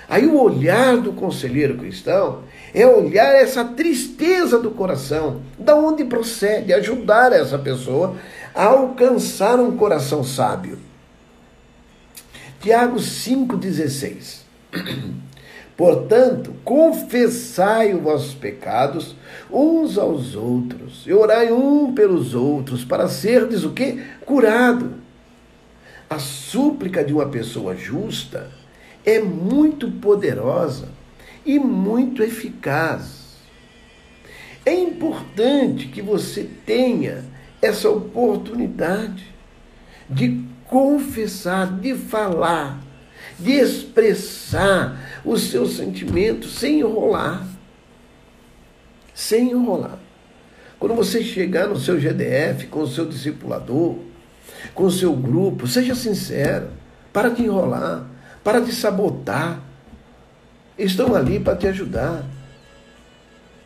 Aí 0.09 0.25
o 0.25 0.41
olhar 0.41 0.97
do 0.97 1.13
conselheiro 1.13 1.77
cristão 1.77 2.39
é 2.73 2.85
olhar 2.85 3.31
essa 3.35 3.63
tristeza 3.63 4.57
do 4.57 4.71
coração, 4.71 5.43
da 5.57 5.75
onde 5.75 6.03
procede, 6.03 6.73
ajudar 6.73 7.31
essa 7.31 7.59
pessoa 7.59 8.15
a 8.55 8.65
alcançar 8.65 9.59
um 9.59 9.77
coração 9.77 10.23
sábio. 10.23 10.79
Tiago 12.59 12.97
5,16 12.97 14.39
Portanto, 15.77 16.55
confessai 16.65 17.93
os 17.93 18.01
vossos 18.01 18.33
pecados 18.33 19.15
uns 19.49 19.97
aos 19.97 20.35
outros, 20.35 21.05
e 21.05 21.13
orai 21.13 21.53
um 21.53 21.93
pelos 21.93 22.33
outros, 22.35 22.83
para 22.83 23.07
serdes 23.07 23.63
o 23.63 23.69
que? 23.69 24.03
Curado. 24.25 24.95
A 26.09 26.19
súplica 26.19 27.01
de 27.01 27.13
uma 27.13 27.27
pessoa 27.27 27.75
justa 27.75 28.58
é 29.09 29.19
muito 29.19 29.89
poderosa 29.89 30.89
e 31.45 31.57
muito 31.57 32.21
eficaz. 32.21 33.37
É 34.65 34.73
importante 34.73 35.87
que 35.87 36.01
você 36.01 36.47
tenha 36.65 37.25
essa 37.61 37.89
oportunidade 37.89 39.25
de 40.09 40.43
confessar, 40.65 41.79
de 41.79 41.95
falar, 41.95 42.83
de 43.39 43.53
expressar 43.53 45.21
os 45.25 45.49
seus 45.49 45.75
sentimentos 45.75 46.59
sem 46.59 46.81
enrolar. 46.81 47.47
Sem 49.13 49.51
enrolar. 49.51 49.97
Quando 50.77 50.95
você 50.95 51.23
chegar 51.23 51.67
no 51.67 51.79
seu 51.79 51.99
GDF, 51.99 52.67
com 52.67 52.81
o 52.81 52.87
seu 52.87 53.05
discipulador, 53.05 53.97
com 54.73 54.83
o 54.85 54.91
seu 54.91 55.13
grupo, 55.13 55.67
seja 55.67 55.95
sincero. 55.95 56.69
Para 57.11 57.29
de 57.29 57.43
enrolar. 57.43 58.08
Para 58.43 58.60
de 58.60 58.71
sabotar. 58.73 59.62
Estão 60.78 61.15
ali 61.15 61.39
para 61.39 61.56
te 61.56 61.67
ajudar. 61.67 62.23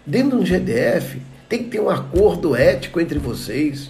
Dentro 0.05 0.31
de 0.31 0.43
um 0.43 0.45
GDF, 0.45 1.21
tem 1.47 1.63
que 1.63 1.69
ter 1.69 1.79
um 1.79 1.89
acordo 1.89 2.55
ético 2.55 2.99
entre 2.99 3.19
vocês. 3.19 3.89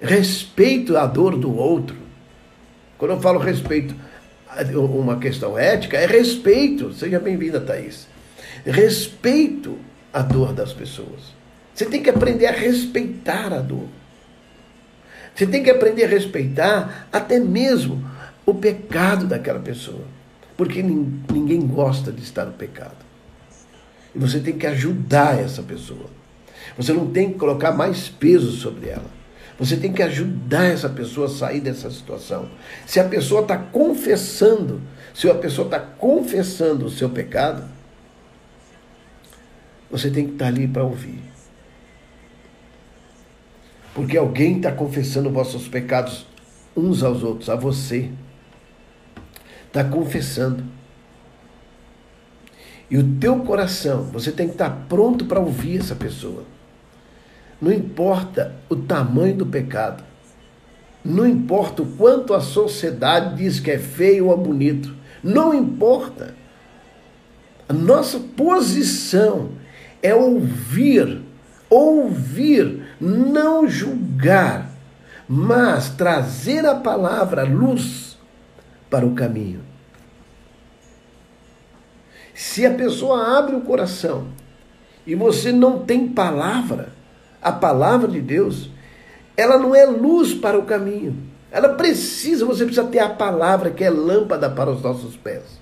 Respeito 0.00 0.96
à 0.96 1.06
dor 1.06 1.36
do 1.36 1.54
outro. 1.54 1.96
Quando 2.96 3.12
eu 3.12 3.20
falo 3.20 3.38
respeito, 3.38 3.94
uma 4.74 5.18
questão 5.18 5.58
ética, 5.58 5.96
é 5.96 6.06
respeito. 6.06 6.92
Seja 6.92 7.20
bem-vinda, 7.20 7.60
Thaís. 7.60 8.08
Respeito 8.64 9.78
à 10.12 10.22
dor 10.22 10.52
das 10.52 10.72
pessoas. 10.72 11.36
Você 11.74 11.86
tem 11.86 12.02
que 12.02 12.10
aprender 12.10 12.46
a 12.46 12.52
respeitar 12.52 13.52
a 13.52 13.60
dor. 13.60 13.86
Você 15.34 15.46
tem 15.46 15.62
que 15.62 15.70
aprender 15.70 16.04
a 16.04 16.08
respeitar 16.08 17.06
até 17.12 17.38
mesmo 17.38 18.04
o 18.48 18.54
pecado 18.54 19.26
daquela 19.26 19.60
pessoa. 19.60 20.04
Porque 20.56 20.82
ninguém 20.82 21.60
gosta 21.60 22.10
de 22.10 22.22
estar 22.22 22.46
no 22.46 22.52
pecado. 22.52 22.96
E 24.14 24.18
você 24.18 24.40
tem 24.40 24.56
que 24.56 24.66
ajudar 24.66 25.38
essa 25.38 25.62
pessoa. 25.62 26.06
Você 26.74 26.94
não 26.94 27.10
tem 27.10 27.30
que 27.30 27.38
colocar 27.38 27.72
mais 27.72 28.08
peso 28.08 28.50
sobre 28.52 28.88
ela. 28.88 29.18
Você 29.58 29.76
tem 29.76 29.92
que 29.92 30.02
ajudar 30.02 30.64
essa 30.64 30.88
pessoa 30.88 31.26
a 31.26 31.30
sair 31.30 31.60
dessa 31.60 31.90
situação. 31.90 32.48
Se 32.86 32.98
a 32.98 33.04
pessoa 33.04 33.42
está 33.42 33.58
confessando, 33.58 34.80
se 35.14 35.28
a 35.28 35.34
pessoa 35.34 35.66
está 35.66 35.78
confessando 35.78 36.86
o 36.86 36.90
seu 36.90 37.10
pecado, 37.10 37.64
você 39.90 40.10
tem 40.10 40.26
que 40.26 40.32
estar 40.32 40.46
tá 40.46 40.50
ali 40.50 40.66
para 40.66 40.84
ouvir. 40.84 41.20
Porque 43.94 44.16
alguém 44.16 44.56
está 44.56 44.72
confessando 44.72 45.30
vossos 45.30 45.68
pecados 45.68 46.26
uns 46.74 47.02
aos 47.02 47.22
outros, 47.22 47.50
a 47.50 47.54
você 47.54 48.10
está 49.68 49.84
confessando. 49.84 50.64
E 52.90 52.96
o 52.96 53.18
teu 53.18 53.40
coração, 53.40 54.04
você 54.04 54.32
tem 54.32 54.46
que 54.46 54.54
estar 54.54 54.86
pronto 54.88 55.26
para 55.26 55.40
ouvir 55.40 55.78
essa 55.78 55.94
pessoa. 55.94 56.44
Não 57.60 57.72
importa 57.72 58.54
o 58.68 58.76
tamanho 58.76 59.36
do 59.36 59.46
pecado. 59.46 60.02
Não 61.04 61.26
importa 61.26 61.82
o 61.82 61.86
quanto 61.96 62.34
a 62.34 62.40
sociedade 62.40 63.36
diz 63.36 63.60
que 63.60 63.70
é 63.70 63.78
feio 63.78 64.28
ou 64.28 64.36
bonito. 64.36 64.94
Não 65.22 65.52
importa. 65.52 66.34
A 67.68 67.72
nossa 67.72 68.18
posição 68.18 69.50
é 70.02 70.14
ouvir, 70.14 71.20
ouvir, 71.68 72.82
não 72.98 73.68
julgar, 73.68 74.70
mas 75.28 75.90
trazer 75.90 76.64
a 76.64 76.76
palavra 76.76 77.44
luz 77.44 78.07
para 78.90 79.06
o 79.06 79.14
caminho. 79.14 79.60
Se 82.34 82.64
a 82.64 82.72
pessoa 82.72 83.38
abre 83.38 83.56
o 83.56 83.62
coração 83.62 84.28
e 85.06 85.14
você 85.14 85.50
não 85.50 85.84
tem 85.84 86.08
palavra, 86.08 86.90
a 87.42 87.50
palavra 87.50 88.08
de 88.08 88.20
Deus, 88.20 88.70
ela 89.36 89.58
não 89.58 89.74
é 89.74 89.84
luz 89.84 90.34
para 90.34 90.58
o 90.58 90.64
caminho. 90.64 91.16
Ela 91.50 91.70
precisa, 91.70 92.44
você 92.44 92.64
precisa 92.64 92.86
ter 92.86 92.98
a 92.98 93.08
palavra 93.08 93.70
que 93.70 93.82
é 93.82 93.90
lâmpada 93.90 94.50
para 94.50 94.70
os 94.70 94.82
nossos 94.82 95.16
pés. 95.16 95.58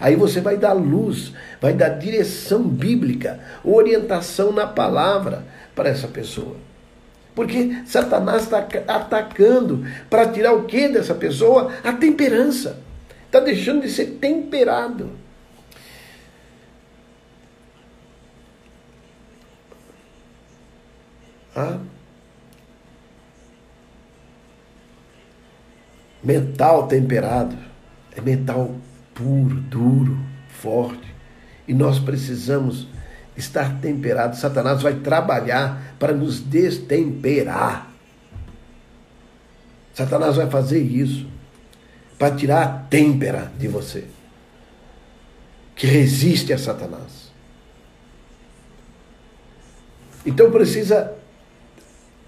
Aí 0.00 0.16
você 0.16 0.40
vai 0.40 0.56
dar 0.56 0.72
luz, 0.72 1.32
vai 1.60 1.72
dar 1.72 1.90
direção 1.90 2.62
bíblica, 2.62 3.40
orientação 3.64 4.52
na 4.52 4.66
palavra 4.66 5.44
para 5.74 5.88
essa 5.88 6.08
pessoa. 6.08 6.56
Porque 7.34 7.82
Satanás 7.86 8.42
está 8.42 8.58
atacando 8.88 9.84
para 10.10 10.30
tirar 10.30 10.52
o 10.52 10.64
que 10.64 10.88
dessa 10.88 11.14
pessoa? 11.14 11.72
A 11.82 11.92
temperança. 11.92 12.82
Está 13.26 13.40
deixando 13.40 13.82
de 13.82 13.90
ser 13.90 14.18
temperado. 14.20 15.10
Ah? 21.56 21.78
Metal 26.22 26.86
temperado 26.86 27.56
é 28.14 28.20
metal 28.20 28.74
puro, 29.14 29.56
duro, 29.56 30.18
forte. 30.48 31.12
E 31.66 31.74
nós 31.74 31.98
precisamos 31.98 32.86
estar 33.36 33.80
temperados. 33.80 34.40
Satanás 34.40 34.82
vai 34.82 34.94
trabalhar 34.94 35.94
para 35.98 36.12
nos 36.12 36.40
destemperar. 36.40 37.90
Satanás 39.94 40.36
vai 40.36 40.48
fazer 40.48 40.80
isso 40.80 41.26
para 42.18 42.34
tirar 42.34 42.62
a 42.62 42.68
têmpera 42.68 43.52
de 43.58 43.68
você, 43.68 44.04
que 45.74 45.86
resiste 45.86 46.52
a 46.52 46.58
Satanás. 46.58 47.32
Então 50.24 50.50
precisa. 50.50 51.14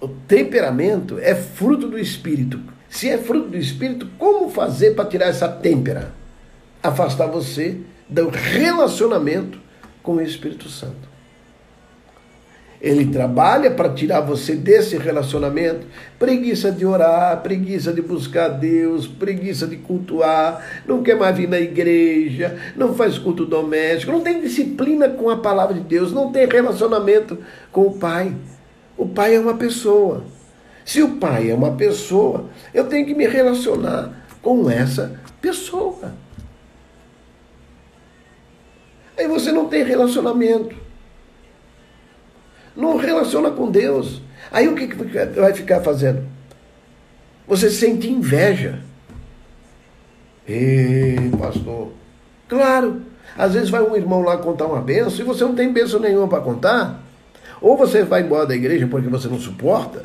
O 0.00 0.08
temperamento 0.08 1.18
é 1.18 1.34
fruto 1.34 1.88
do 1.88 1.98
espírito. 1.98 2.60
Se 2.90 3.08
é 3.08 3.16
fruto 3.16 3.48
do 3.48 3.56
espírito, 3.56 4.06
como 4.18 4.50
fazer 4.50 4.94
para 4.94 5.08
tirar 5.08 5.26
essa 5.26 5.48
têmpera? 5.48 6.12
Afastar 6.82 7.26
você 7.26 7.80
do 8.08 8.28
relacionamento 8.28 9.58
com 10.04 10.16
o 10.16 10.22
Espírito 10.22 10.68
Santo. 10.68 11.14
Ele 12.80 13.06
trabalha 13.06 13.70
para 13.70 13.88
tirar 13.88 14.20
você 14.20 14.54
desse 14.54 14.98
relacionamento. 14.98 15.86
Preguiça 16.18 16.70
de 16.70 16.84
orar, 16.84 17.40
preguiça 17.40 17.90
de 17.90 18.02
buscar 18.02 18.48
Deus, 18.48 19.06
preguiça 19.06 19.66
de 19.66 19.78
cultuar, 19.78 20.62
não 20.86 21.02
quer 21.02 21.16
mais 21.16 21.34
vir 21.34 21.48
na 21.48 21.58
igreja, 21.58 22.58
não 22.76 22.94
faz 22.94 23.16
culto 23.16 23.46
doméstico, 23.46 24.12
não 24.12 24.20
tem 24.20 24.42
disciplina 24.42 25.08
com 25.08 25.30
a 25.30 25.38
palavra 25.38 25.72
de 25.72 25.80
Deus, 25.80 26.12
não 26.12 26.30
tem 26.30 26.46
relacionamento 26.46 27.38
com 27.72 27.86
o 27.86 27.98
Pai. 27.98 28.36
O 28.98 29.08
Pai 29.08 29.34
é 29.34 29.40
uma 29.40 29.54
pessoa. 29.54 30.22
Se 30.84 31.02
o 31.02 31.16
Pai 31.16 31.50
é 31.50 31.54
uma 31.54 31.72
pessoa, 31.72 32.50
eu 32.74 32.84
tenho 32.84 33.06
que 33.06 33.14
me 33.14 33.26
relacionar 33.26 34.26
com 34.42 34.68
essa 34.68 35.18
pessoa. 35.40 36.12
Aí 39.16 39.28
você 39.28 39.52
não 39.52 39.68
tem 39.68 39.84
relacionamento. 39.84 40.74
Não 42.76 42.96
relaciona 42.96 43.50
com 43.50 43.70
Deus. 43.70 44.20
Aí 44.50 44.68
o 44.68 44.74
que, 44.74 44.88
que 44.88 44.96
vai 45.40 45.52
ficar 45.52 45.80
fazendo? 45.80 46.24
Você 47.46 47.70
sente 47.70 48.10
inveja. 48.10 48.80
Ei, 50.46 51.30
pastor. 51.38 51.92
Claro. 52.48 53.02
Às 53.36 53.54
vezes 53.54 53.70
vai 53.70 53.82
um 53.82 53.96
irmão 53.96 54.22
lá 54.22 54.36
contar 54.36 54.66
uma 54.66 54.80
benção 54.80 55.20
e 55.20 55.28
você 55.28 55.44
não 55.44 55.54
tem 55.54 55.72
benção 55.72 56.00
nenhuma 56.00 56.28
para 56.28 56.40
contar. 56.40 57.00
Ou 57.60 57.76
você 57.76 58.02
vai 58.02 58.22
embora 58.22 58.46
da 58.46 58.54
igreja 58.54 58.86
porque 58.86 59.08
você 59.08 59.28
não 59.28 59.40
suporta 59.40 60.04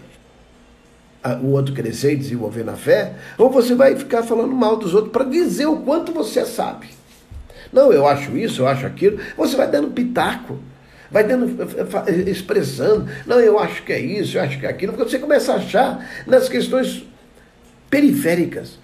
o 1.41 1.51
outro 1.51 1.73
crescer 1.73 2.13
e 2.13 2.17
desenvolver 2.17 2.63
na 2.63 2.75
fé, 2.75 3.15
ou 3.37 3.49
você 3.49 3.75
vai 3.75 3.95
ficar 3.95 4.23
falando 4.23 4.55
mal 4.55 4.77
dos 4.77 4.93
outros 4.93 5.11
para 5.11 5.25
dizer 5.25 5.65
o 5.65 5.77
quanto 5.77 6.13
você 6.13 6.45
sabe. 6.45 6.87
Não, 7.71 7.93
eu 7.93 8.07
acho 8.07 8.35
isso, 8.37 8.61
eu 8.61 8.67
acho 8.67 8.85
aquilo. 8.85 9.19
Você 9.37 9.55
vai 9.55 9.69
dando 9.69 9.91
pitaco, 9.91 10.59
vai 11.09 11.23
dando, 11.23 11.55
expressando. 12.27 13.07
Não, 13.25 13.39
eu 13.39 13.59
acho 13.59 13.83
que 13.83 13.93
é 13.93 13.99
isso, 13.99 14.37
eu 14.37 14.41
acho 14.41 14.59
que 14.59 14.65
é 14.65 14.69
aquilo. 14.69 14.93
Porque 14.93 15.11
você 15.11 15.19
começa 15.19 15.53
a 15.53 15.57
achar 15.57 16.07
nas 16.25 16.49
questões 16.49 17.03
periféricas. 17.89 18.79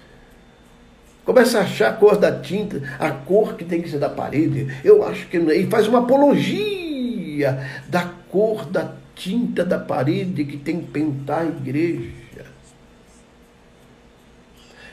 Começa 1.24 1.58
a 1.58 1.62
achar 1.62 1.90
a 1.90 1.92
cor 1.92 2.16
da 2.16 2.30
tinta, 2.30 2.80
a 3.00 3.10
cor 3.10 3.54
que 3.54 3.64
tem 3.64 3.82
que 3.82 3.90
ser 3.90 3.98
da 3.98 4.08
parede. 4.08 4.72
Eu 4.84 5.04
acho 5.04 5.26
que. 5.26 5.36
E 5.36 5.66
faz 5.66 5.88
uma 5.88 6.00
apologia 6.00 7.58
da 7.88 8.08
cor 8.30 8.64
da 8.66 8.92
tinta 9.14 9.64
da 9.64 9.78
parede 9.78 10.44
que 10.44 10.56
tem 10.56 10.80
que 10.80 10.90
pintar 10.92 11.42
a 11.42 11.46
igreja. 11.46 12.46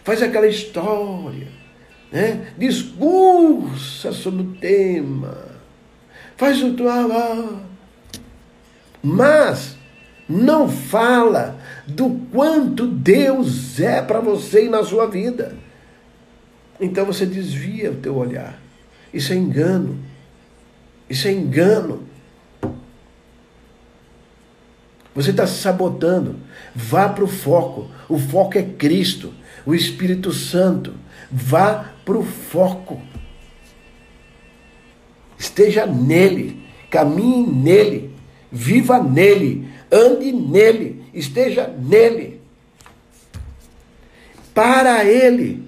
Faz 0.03 0.21
aquela 0.21 0.47
história 0.47 1.62
né? 2.13 2.53
discursa 2.55 4.11
sobre 4.11 4.43
o 4.43 4.53
tema, 4.53 5.35
faz 6.37 6.61
o 6.61 6.73
tua. 6.75 7.63
Mas 9.01 9.75
não 10.29 10.69
fala 10.69 11.59
do 11.87 12.21
quanto 12.31 12.87
Deus 12.87 13.79
é 13.79 14.01
para 14.01 14.19
você 14.19 14.67
e 14.67 14.69
na 14.69 14.83
sua 14.83 15.07
vida. 15.07 15.57
Então 16.79 17.05
você 17.05 17.25
desvia 17.25 17.91
o 17.91 17.95
teu 17.95 18.15
olhar. 18.15 18.59
Isso 19.11 19.33
é 19.33 19.35
engano. 19.35 19.97
Isso 21.09 21.27
é 21.27 21.31
engano. 21.31 22.03
Você 25.15 25.31
está 25.31 25.45
se 25.45 25.61
sabotando. 25.61 26.37
Vá 26.75 27.09
para 27.09 27.23
o 27.23 27.27
foco. 27.27 27.89
O 28.07 28.17
foco 28.17 28.57
é 28.57 28.63
Cristo, 28.63 29.33
o 29.65 29.75
Espírito 29.75 30.31
Santo. 30.31 30.93
Vá 31.35 31.91
para 32.05 32.15
o 32.15 32.23
foco. 32.23 33.01
Esteja 35.35 35.83
nele, 35.87 36.63
caminhe 36.91 37.47
nele, 37.47 38.15
viva 38.51 39.01
nele, 39.01 39.67
ande 39.91 40.31
nele, 40.31 41.03
esteja 41.11 41.67
nele. 41.67 42.39
Para 44.53 45.03
ele. 45.03 45.67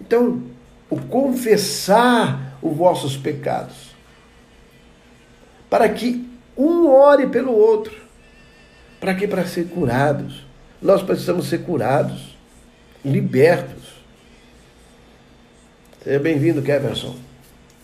Então, 0.00 0.42
o 0.88 0.96
confessar 0.96 2.56
os 2.62 2.74
vossos 2.74 3.14
pecados, 3.14 3.94
para 5.68 5.86
que 5.90 6.26
um 6.56 6.88
ore 6.88 7.26
pelo 7.26 7.52
outro, 7.52 7.94
para 8.98 9.14
que? 9.14 9.28
Para 9.28 9.44
ser 9.44 9.68
curados. 9.68 10.45
Nós 10.86 11.02
precisamos 11.02 11.48
ser 11.48 11.64
curados, 11.64 12.36
libertos. 13.04 13.96
Seja 16.04 16.20
bem-vindo, 16.20 16.62
Keverson. 16.62 17.16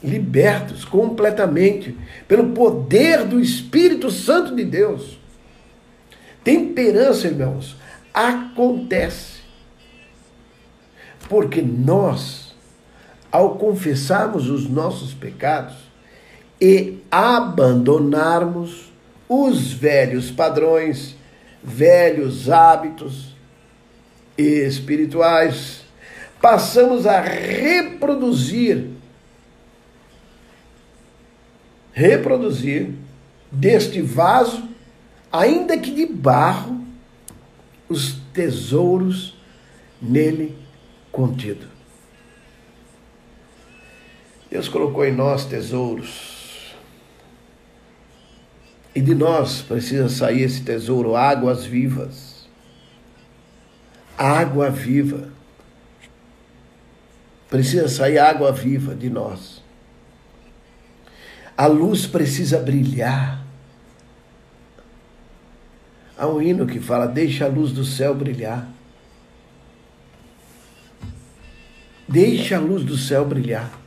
Libertos 0.05 0.85
completamente 0.85 1.99
pelo 2.29 2.51
poder 2.51 3.25
do 3.25 3.41
Espírito 3.41 4.09
Santo 4.09 4.55
de 4.55 4.65
Deus. 4.65 5.19
Temperança, 6.45 7.27
irmãos, 7.27 7.77
acontece. 8.15 9.41
Porque 11.29 11.61
nós, 11.61 12.55
ao 13.33 13.57
confessarmos 13.57 14.49
os 14.49 14.71
nossos 14.71 15.13
pecados 15.13 15.75
e 16.61 17.01
abandonarmos 17.11 18.93
os 19.29 19.73
velhos 19.73 20.31
padrões, 20.31 21.17
velhos 21.63 22.51
hábitos 22.51 23.35
espirituais, 24.37 25.83
passamos 26.41 27.07
a 27.07 27.21
reproduzir 27.21 28.93
reproduzir 31.93 32.95
deste 33.51 34.01
vaso, 34.01 34.69
ainda 35.31 35.77
que 35.79 35.91
de 35.91 36.07
barro, 36.07 36.83
os 37.89 38.15
tesouros 38.33 39.37
nele 40.01 40.57
contido. 41.11 41.67
Deus 44.51 44.69
colocou 44.69 45.05
em 45.05 45.13
nós 45.13 45.45
tesouros 45.45 46.42
e 48.95 49.01
de 49.01 49.15
nós 49.15 49.63
precisa 49.63 50.09
sair 50.09 50.43
esse 50.43 50.63
tesouro, 50.63 51.17
águas 51.17 51.65
vivas. 51.65 52.47
Água 54.17 54.71
viva. 54.71 55.31
Precisa 57.49 57.89
sair 57.89 58.19
água 58.19 58.53
viva 58.53 58.95
de 58.95 59.09
nós. 59.09 59.63
A 61.57 61.67
luz 61.67 62.07
precisa 62.07 62.59
brilhar. 62.59 63.45
Há 66.17 66.27
um 66.27 66.41
hino 66.41 66.67
que 66.67 66.81
fala: 66.81 67.07
Deixa 67.07 67.47
a 67.47 67.49
luz 67.49 67.73
do 67.73 67.85
céu 67.85 68.15
brilhar. 68.15 68.69
Deixa 72.07 72.57
a 72.57 72.61
luz 72.61 72.85
do 72.85 72.97
céu 72.97 73.25
brilhar. 73.25 73.82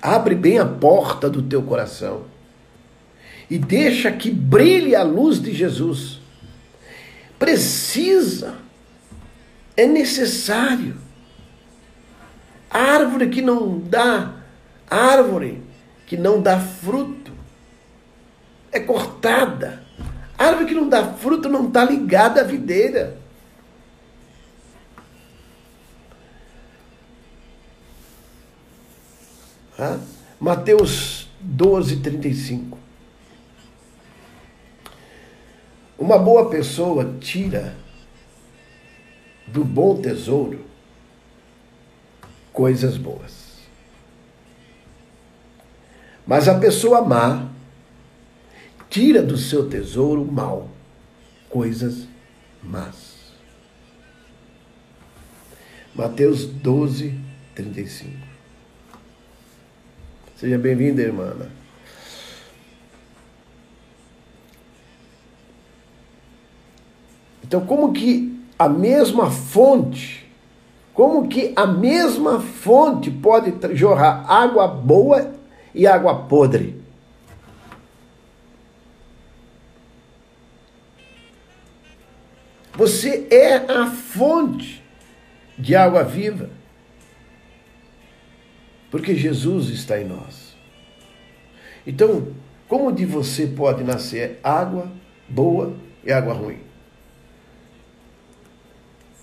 Abre 0.00 0.34
bem 0.34 0.58
a 0.58 0.64
porta 0.64 1.28
do 1.28 1.42
teu 1.42 1.62
coração 1.62 2.24
e 3.50 3.58
deixa 3.58 4.10
que 4.12 4.30
brilhe 4.30 4.94
a 4.94 5.02
luz 5.02 5.42
de 5.42 5.52
Jesus. 5.52 6.20
Precisa, 7.38 8.54
é 9.76 9.86
necessário. 9.86 10.96
árvore 12.70 13.28
que 13.28 13.42
não 13.42 13.78
dá, 13.78 14.34
árvore 14.88 15.62
que 16.06 16.16
não 16.16 16.40
dá 16.40 16.58
fruto, 16.58 17.32
é 18.70 18.78
cortada. 18.78 19.82
árvore 20.38 20.66
que 20.66 20.74
não 20.74 20.88
dá 20.88 21.04
fruto 21.14 21.48
não 21.48 21.66
está 21.66 21.84
ligada 21.84 22.40
à 22.40 22.44
videira. 22.44 23.19
Mateus 30.38 31.28
12, 31.40 31.96
35. 31.96 32.78
Uma 35.98 36.18
boa 36.18 36.50
pessoa 36.50 37.16
tira 37.20 37.76
do 39.46 39.64
bom 39.64 40.00
tesouro 40.00 40.64
coisas 42.52 42.96
boas. 42.96 43.60
Mas 46.26 46.48
a 46.48 46.58
pessoa 46.58 47.02
má 47.02 47.50
tira 48.88 49.22
do 49.22 49.36
seu 49.36 49.68
tesouro 49.68 50.24
mal 50.24 50.68
coisas 51.48 52.06
más. 52.62 53.34
Mateus 55.94 56.44
12, 56.44 57.18
35. 57.54 58.19
Seja 60.40 60.56
bem-vinda, 60.56 61.02
irmã. 61.02 61.34
Então, 67.44 67.66
como 67.66 67.92
que 67.92 68.42
a 68.58 68.66
mesma 68.66 69.30
fonte, 69.30 70.26
como 70.94 71.28
que 71.28 71.52
a 71.54 71.66
mesma 71.66 72.40
fonte 72.40 73.10
pode 73.10 73.52
jorrar 73.76 74.24
água 74.32 74.66
boa 74.66 75.30
e 75.74 75.86
água 75.86 76.22
podre? 76.22 76.82
Você 82.72 83.28
é 83.30 83.56
a 83.56 83.90
fonte 83.90 84.82
de 85.58 85.76
água 85.76 86.02
viva. 86.02 86.59
Porque 88.90 89.14
Jesus 89.14 89.68
está 89.68 90.00
em 90.00 90.04
nós. 90.04 90.56
Então, 91.86 92.28
como 92.68 92.92
de 92.92 93.06
você 93.06 93.46
pode 93.46 93.84
nascer 93.84 94.38
água 94.42 94.90
boa 95.28 95.74
e 96.04 96.12
água 96.12 96.34
ruim? 96.34 96.58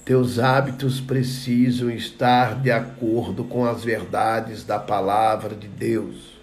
Teus 0.04 0.40
hábitos 0.40 1.02
precisam 1.02 1.92
estar 1.92 2.62
de 2.62 2.72
acordo 2.72 3.44
com 3.44 3.66
as 3.66 3.84
verdades 3.84 4.64
da 4.64 4.80
palavra 4.80 5.54
de 5.54 5.68
Deus. 5.68 6.38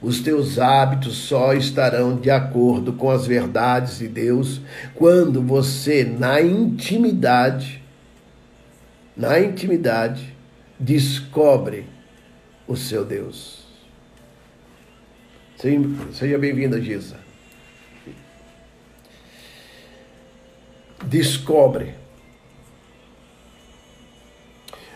Os 0.00 0.20
teus 0.20 0.58
hábitos 0.58 1.16
só 1.16 1.54
estarão 1.54 2.16
de 2.16 2.30
acordo 2.30 2.92
com 2.92 3.10
as 3.10 3.26
verdades 3.26 3.98
de 3.98 4.06
Deus 4.06 4.60
quando 4.94 5.42
você, 5.42 6.04
na 6.04 6.40
intimidade, 6.40 7.82
na 9.16 9.40
intimidade, 9.40 10.36
descobre 10.78 11.86
o 12.66 12.76
seu 12.76 13.04
Deus. 13.04 13.64
Seja 16.12 16.38
bem-vinda, 16.38 16.80
Giza. 16.80 17.16
Descobre 21.04 21.94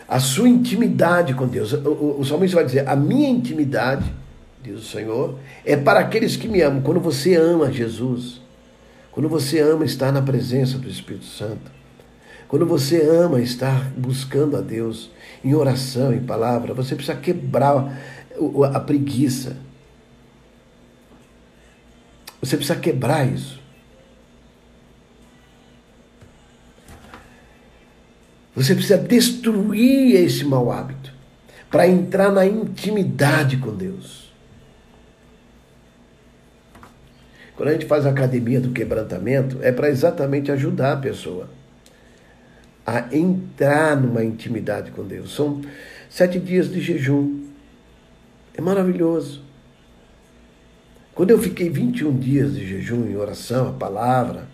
a 0.07 0.19
sua 0.19 0.49
intimidade 0.49 1.33
com 1.33 1.47
Deus. 1.47 1.71
O, 1.73 2.17
o 2.19 2.25
salmista 2.25 2.57
vai 2.57 2.65
dizer: 2.65 2.87
A 2.87 2.95
minha 2.95 3.29
intimidade, 3.29 4.13
diz 4.61 4.77
o 4.77 4.83
Senhor, 4.83 5.39
é 5.65 5.75
para 5.75 6.01
aqueles 6.01 6.35
que 6.35 6.47
me 6.47 6.61
amam. 6.61 6.81
Quando 6.81 6.99
você 6.99 7.35
ama 7.35 7.71
Jesus, 7.71 8.41
quando 9.11 9.29
você 9.29 9.59
ama 9.59 9.85
estar 9.85 10.11
na 10.11 10.21
presença 10.21 10.77
do 10.77 10.87
Espírito 10.87 11.25
Santo, 11.25 11.71
quando 12.47 12.65
você 12.65 13.01
ama 13.01 13.41
estar 13.41 13.89
buscando 13.91 14.57
a 14.57 14.61
Deus 14.61 15.09
em 15.43 15.53
oração, 15.53 16.13
em 16.13 16.23
palavra, 16.23 16.73
você 16.73 16.95
precisa 16.95 17.17
quebrar 17.17 17.97
a 18.73 18.79
preguiça. 18.79 19.57
Você 22.41 22.57
precisa 22.57 22.79
quebrar 22.79 23.27
isso. 23.27 23.59
Você 28.55 28.75
precisa 28.75 28.97
destruir 28.97 30.15
esse 30.15 30.43
mau 30.43 30.71
hábito 30.71 31.13
para 31.69 31.87
entrar 31.87 32.31
na 32.31 32.45
intimidade 32.45 33.57
com 33.57 33.73
Deus. 33.73 34.31
Quando 37.55 37.69
a 37.69 37.73
gente 37.73 37.85
faz 37.85 38.05
a 38.05 38.09
academia 38.09 38.59
do 38.59 38.71
quebrantamento, 38.71 39.59
é 39.61 39.71
para 39.71 39.89
exatamente 39.89 40.51
ajudar 40.51 40.93
a 40.93 40.97
pessoa 40.97 41.47
a 42.85 43.15
entrar 43.15 43.95
numa 43.95 44.23
intimidade 44.23 44.91
com 44.91 45.03
Deus. 45.03 45.33
São 45.35 45.61
sete 46.09 46.39
dias 46.39 46.71
de 46.71 46.81
jejum. 46.81 47.47
É 48.53 48.61
maravilhoso. 48.61 49.43
Quando 51.13 51.31
eu 51.31 51.39
fiquei 51.39 51.69
21 51.69 52.17
dias 52.17 52.53
de 52.53 52.65
jejum 52.65 53.05
em 53.05 53.15
oração, 53.15 53.69
a 53.69 53.73
palavra, 53.73 54.47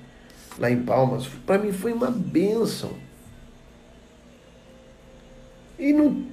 lá 0.60 0.70
em 0.70 0.82
Palmas, 0.84 1.28
para 1.46 1.60
mim 1.60 1.72
foi 1.72 1.94
uma 1.94 2.10
bênção. 2.10 2.92
E 5.80 5.94
não. 5.94 6.26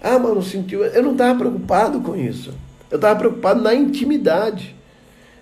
Ah, 0.00 0.18
mas 0.18 0.34
não 0.34 0.42
sentiu. 0.42 0.84
Eu 0.84 1.02
não 1.02 1.12
estava 1.12 1.38
preocupado 1.38 2.00
com 2.00 2.16
isso. 2.16 2.54
Eu 2.90 2.96
estava 2.96 3.18
preocupado 3.18 3.60
na 3.60 3.74
intimidade. 3.74 4.74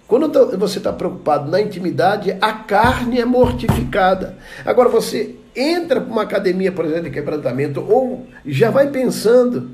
Quando 0.08 0.56
você 0.56 0.78
está 0.78 0.90
preocupado 0.90 1.50
na 1.50 1.60
intimidade, 1.60 2.34
a 2.40 2.50
carne 2.50 3.20
é 3.20 3.26
mortificada. 3.26 4.38
Agora 4.64 4.88
você 4.88 5.36
entra 5.54 6.00
para 6.00 6.10
uma 6.10 6.22
academia, 6.22 6.72
por 6.72 6.86
exemplo, 6.86 7.04
de 7.04 7.10
quebrantamento, 7.10 7.84
ou 7.86 8.26
já 8.46 8.70
vai 8.70 8.90
pensando, 8.90 9.72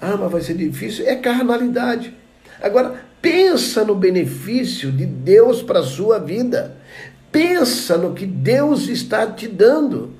ah, 0.00 0.16
mas 0.16 0.32
vai 0.32 0.40
ser 0.40 0.54
difícil, 0.54 1.06
é 1.06 1.14
carnalidade. 1.14 2.12
Agora, 2.60 2.96
pensa 3.22 3.84
no 3.84 3.94
benefício 3.94 4.90
de 4.90 5.06
Deus 5.06 5.62
para 5.62 5.78
a 5.78 5.84
sua 5.84 6.18
vida. 6.18 6.76
Pensa 7.30 7.96
no 7.96 8.12
que 8.12 8.26
Deus 8.26 8.88
está 8.88 9.24
te 9.24 9.46
dando. 9.46 10.14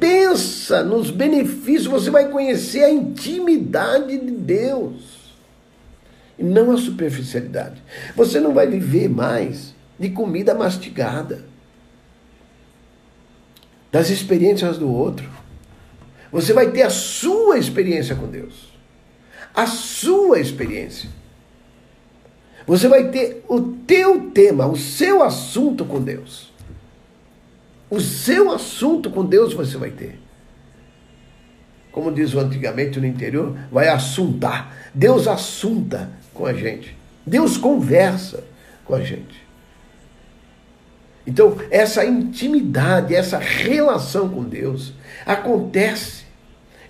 Pensa 0.00 0.82
nos 0.82 1.12
benefícios, 1.12 1.86
você 1.86 2.10
vai 2.10 2.28
conhecer 2.28 2.82
a 2.82 2.90
intimidade 2.90 4.18
de 4.18 4.30
Deus 4.32 5.21
não 6.42 6.72
a 6.72 6.76
superficialidade. 6.76 7.82
Você 8.16 8.40
não 8.40 8.52
vai 8.52 8.66
viver 8.66 9.08
mais 9.08 9.74
de 9.98 10.10
comida 10.10 10.54
mastigada, 10.54 11.44
das 13.90 14.10
experiências 14.10 14.78
do 14.78 14.90
outro. 14.90 15.30
Você 16.32 16.52
vai 16.52 16.70
ter 16.70 16.82
a 16.82 16.90
sua 16.90 17.58
experiência 17.58 18.16
com 18.16 18.26
Deus, 18.26 18.72
a 19.54 19.66
sua 19.66 20.40
experiência. 20.40 21.10
Você 22.66 22.88
vai 22.88 23.10
ter 23.10 23.44
o 23.48 23.60
teu 23.60 24.30
tema, 24.30 24.66
o 24.66 24.76
seu 24.76 25.22
assunto 25.22 25.84
com 25.84 26.00
Deus. 26.00 26.50
O 27.90 28.00
seu 28.00 28.50
assunto 28.50 29.10
com 29.10 29.24
Deus 29.24 29.52
você 29.52 29.76
vai 29.76 29.90
ter. 29.90 30.18
Como 31.90 32.10
diz 32.10 32.32
o 32.32 32.40
antigamente 32.40 32.98
no 32.98 33.06
interior, 33.06 33.54
vai 33.70 33.88
assuntar. 33.88 34.90
Deus 34.94 35.28
assunta 35.28 36.10
com 36.34 36.46
a 36.46 36.52
gente. 36.52 36.96
Deus 37.26 37.56
conversa 37.56 38.44
com 38.84 38.94
a 38.94 39.00
gente. 39.00 39.42
Então, 41.26 41.56
essa 41.70 42.04
intimidade, 42.04 43.14
essa 43.14 43.38
relação 43.38 44.28
com 44.28 44.42
Deus 44.42 44.92
acontece 45.24 46.24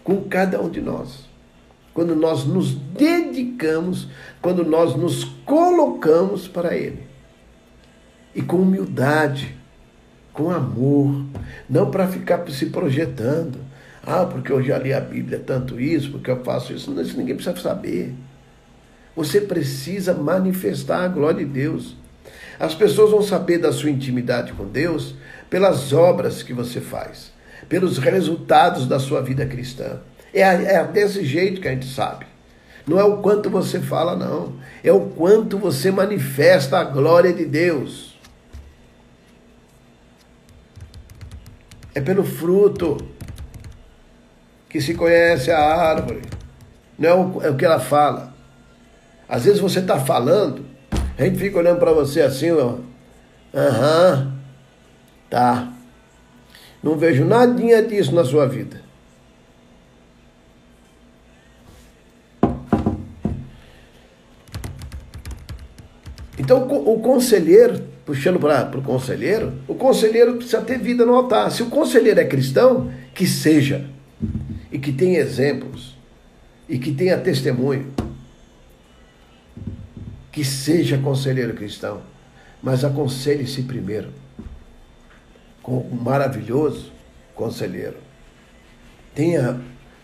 com 0.02 0.22
cada 0.22 0.60
um 0.60 0.70
de 0.70 0.80
nós. 0.80 1.30
Quando 1.92 2.16
nós 2.16 2.44
nos 2.44 2.74
dedicamos, 2.74 4.08
quando 4.40 4.64
nós 4.64 4.96
nos 4.96 5.24
colocamos 5.44 6.48
para 6.48 6.74
Ele. 6.74 7.02
E 8.34 8.40
com 8.40 8.56
humildade, 8.56 9.54
com 10.32 10.50
amor, 10.50 11.26
não 11.68 11.90
para 11.90 12.08
ficar 12.08 12.48
se 12.50 12.66
projetando. 12.66 13.58
Ah, 14.04 14.24
porque 14.24 14.50
eu 14.50 14.62
já 14.62 14.78
li 14.78 14.92
a 14.92 15.00
Bíblia 15.00 15.38
tanto 15.38 15.78
isso, 15.78 16.10
porque 16.10 16.30
eu 16.30 16.42
faço 16.42 16.72
isso. 16.72 16.90
Não, 16.90 17.02
isso 17.02 17.16
ninguém 17.18 17.34
precisa 17.34 17.56
saber. 17.56 18.14
Você 19.14 19.40
precisa 19.40 20.14
manifestar 20.14 21.04
a 21.04 21.08
glória 21.08 21.44
de 21.44 21.50
Deus. 21.50 21.96
As 22.58 22.74
pessoas 22.74 23.10
vão 23.10 23.22
saber 23.22 23.58
da 23.58 23.72
sua 23.72 23.90
intimidade 23.90 24.52
com 24.52 24.66
Deus 24.66 25.14
pelas 25.50 25.92
obras 25.92 26.42
que 26.42 26.52
você 26.52 26.80
faz, 26.80 27.32
pelos 27.68 27.98
resultados 27.98 28.86
da 28.86 28.98
sua 28.98 29.20
vida 29.20 29.44
cristã. 29.44 30.00
É, 30.32 30.40
é 30.42 30.84
desse 30.84 31.24
jeito 31.24 31.60
que 31.60 31.68
a 31.68 31.72
gente 31.72 31.92
sabe. 31.92 32.26
Não 32.86 32.98
é 32.98 33.04
o 33.04 33.18
quanto 33.18 33.50
você 33.50 33.80
fala, 33.80 34.16
não. 34.16 34.54
É 34.82 34.90
o 34.90 35.00
quanto 35.10 35.58
você 35.58 35.90
manifesta 35.90 36.78
a 36.78 36.84
glória 36.84 37.32
de 37.32 37.44
Deus. 37.44 38.18
É 41.94 42.00
pelo 42.00 42.24
fruto 42.24 42.96
que 44.68 44.80
se 44.80 44.94
conhece 44.94 45.50
a 45.50 45.58
árvore. 45.60 46.22
Não 46.98 47.08
é 47.08 47.14
o, 47.14 47.42
é 47.42 47.54
que 47.54 47.64
ela 47.64 47.78
fala. 47.78 48.31
Às 49.32 49.46
vezes 49.46 49.60
você 49.60 49.78
está 49.78 49.98
falando, 49.98 50.62
a 51.18 51.24
gente 51.24 51.38
fica 51.38 51.56
olhando 51.56 51.78
para 51.78 51.90
você 51.90 52.20
assim, 52.20 52.50
ó. 52.50 52.74
Aham, 53.54 54.36
tá. 55.30 55.72
Não 56.82 56.98
vejo 56.98 57.24
nadinha 57.24 57.82
disso 57.82 58.14
na 58.14 58.26
sua 58.26 58.46
vida. 58.46 58.82
Então 66.38 66.68
o 66.68 67.00
conselheiro, 67.00 67.82
puxando 68.04 68.38
para 68.38 68.78
o 68.78 68.82
conselheiro, 68.82 69.54
o 69.66 69.74
conselheiro 69.74 70.34
precisa 70.34 70.60
ter 70.60 70.78
vida 70.78 71.06
no 71.06 71.14
altar. 71.14 71.50
Se 71.50 71.62
o 71.62 71.70
conselheiro 71.70 72.20
é 72.20 72.24
cristão, 72.26 72.92
que 73.14 73.26
seja. 73.26 73.86
E 74.70 74.78
que 74.78 74.92
tenha 74.92 75.20
exemplos. 75.20 75.96
E 76.68 76.78
que 76.78 76.92
tenha 76.92 77.16
testemunho 77.16 77.90
que 80.32 80.42
seja 80.42 80.96
conselheiro 80.96 81.54
cristão, 81.54 82.02
mas 82.62 82.84
aconselhe-se 82.84 83.62
primeiro 83.62 84.10
com 85.62 85.78
um 85.78 85.94
maravilhoso 85.94 86.90
conselheiro. 87.34 87.98
Tenha, 89.14 89.60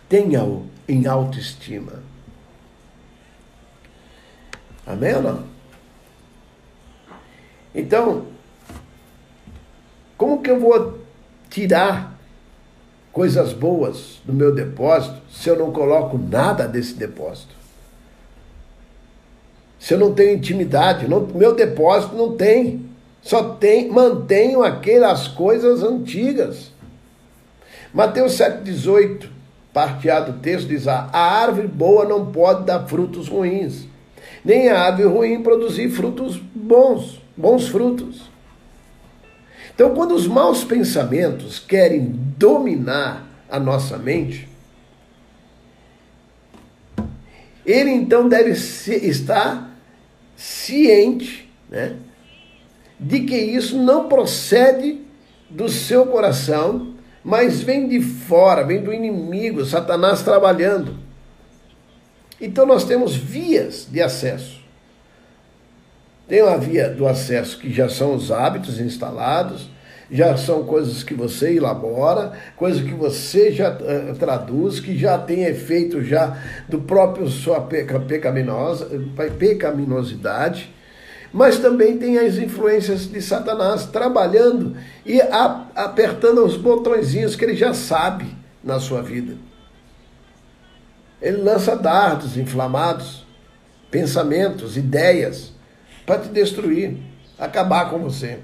tenha-o 0.09 0.67
em 0.87 1.07
autoestima. 1.07 2.03
Amém 4.87 5.15
ou 5.15 5.23
não? 5.23 5.45
Então, 7.75 8.27
como 10.17 10.43
que 10.43 10.51
eu 10.51 10.61
vou 10.61 10.99
tirar 11.51 12.19
coisas 13.13 13.53
boas 13.53 14.21
do 14.25 14.33
meu 14.33 14.55
depósito 14.55 15.21
se 15.31 15.49
eu 15.49 15.59
não 15.59 15.73
coloco 15.73 16.19
nada 16.19 16.67
desse 16.67 16.95
depósito? 16.95 17.58
Se 19.79 19.95
eu 19.95 19.99
não 19.99 20.13
tenho 20.13 20.35
intimidade, 20.35 21.09
não, 21.09 21.21
meu 21.21 21.55
depósito 21.55 22.17
não 22.17 22.37
tem. 22.37 22.87
Só 23.23 23.55
tem, 23.55 23.91
mantenho 23.91 24.63
aquelas 24.63 25.29
coisas 25.29 25.83
antigas. 25.83 26.73
Mateus 27.93 28.33
7,18, 28.33 29.29
parte 29.73 30.11
A 30.11 30.21
do 30.21 30.35
texto, 30.41 30.69
diz: 30.69 30.89
a 30.89 31.09
árvore 31.13 31.69
boa 31.69 32.05
não 32.05 32.27
pode 32.27 32.65
dar 32.65 32.87
frutos 32.87 33.29
ruins, 33.29 33.87
nem 34.45 34.69
a 34.69 34.81
árvore 34.81 35.09
ruim 35.09 35.43
produzir 35.43 35.89
frutos 35.91 36.37
bons, 36.37 37.21
bons 37.37 37.69
frutos. 37.69 38.29
Então, 39.75 39.95
quando 39.95 40.13
os 40.13 40.27
maus 40.27 40.65
pensamentos 40.65 41.61
querem 41.61 42.13
dominar 42.37 43.29
a 43.49 43.61
nossa 43.61 43.97
mente, 43.97 44.49
ele 47.65 47.91
então 47.91 48.29
deve 48.29 48.51
estar 48.53 49.68
ciente 50.39 51.51
né, 51.69 51.97
de 52.99 53.21
que 53.21 53.37
isso 53.37 53.77
não 53.77 54.09
procede 54.09 55.01
do 55.51 55.69
seu 55.69 56.07
coração, 56.07 56.95
mas 57.25 57.61
vem 57.61 57.89
de 57.89 58.01
fora, 58.01 58.65
vem 58.65 58.81
do 58.81 58.93
inimigo, 58.93 59.65
Satanás 59.65 60.23
trabalhando. 60.23 60.97
Então 62.41 62.65
nós 62.65 62.85
temos 62.85 63.17
vias 63.17 63.89
de 63.91 64.01
acesso. 64.01 64.61
Tem 66.29 66.41
a 66.41 66.57
via 66.57 66.89
do 66.89 67.09
acesso 67.09 67.59
que 67.59 67.73
já 67.73 67.89
são 67.89 68.15
os 68.15 68.31
hábitos 68.31 68.79
instalados, 68.79 69.69
já 70.11 70.37
são 70.37 70.65
coisas 70.65 71.03
que 71.03 71.15
você 71.15 71.57
elabora, 71.57 72.33
coisas 72.57 72.83
que 72.83 72.95
você 72.95 73.53
já 73.53 73.71
uh, 73.71 74.15
traduz, 74.19 74.81
que 74.81 74.97
já 74.97 75.19
tem 75.19 75.45
efeito 75.45 76.03
já 76.03 76.39
do 76.69 76.81
próprio 76.81 77.29
sua 77.29 77.61
peca, 77.61 78.01
pecaminosa, 78.01 78.89
pecaminosidade, 79.39 80.75
mas 81.33 81.59
também 81.59 81.99
tem 81.99 82.19
as 82.19 82.39
influências 82.39 83.11
de 83.11 83.21
Satanás 83.21 83.85
trabalhando 83.87 84.77
e 85.05 85.21
a, 85.21 85.67
apertando 85.75 86.45
os 86.45 86.57
botõezinhos 86.57 87.37
que 87.37 87.45
ele 87.45 87.55
já 87.55 87.75
sabe 87.75 88.35
na 88.65 88.81
sua 88.81 89.03
vida. 89.03 89.37
Ele 91.21 91.39
lança 91.39 91.77
dardos 91.77 92.37
inflamados, 92.37 93.27
pensamentos, 93.91 94.77
ideias, 94.77 95.53
para 96.07 96.21
te 96.21 96.29
destruir, 96.29 96.97
acabar 97.39 97.91
com 97.91 97.99
você. 97.99 98.39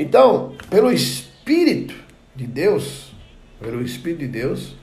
Então, 0.00 0.54
pelo 0.70 0.90
Espírito 0.90 1.94
de 2.34 2.46
Deus, 2.46 3.12
pelo 3.60 3.82
Espírito 3.82 4.20
de 4.20 4.28
Deus, 4.28 4.74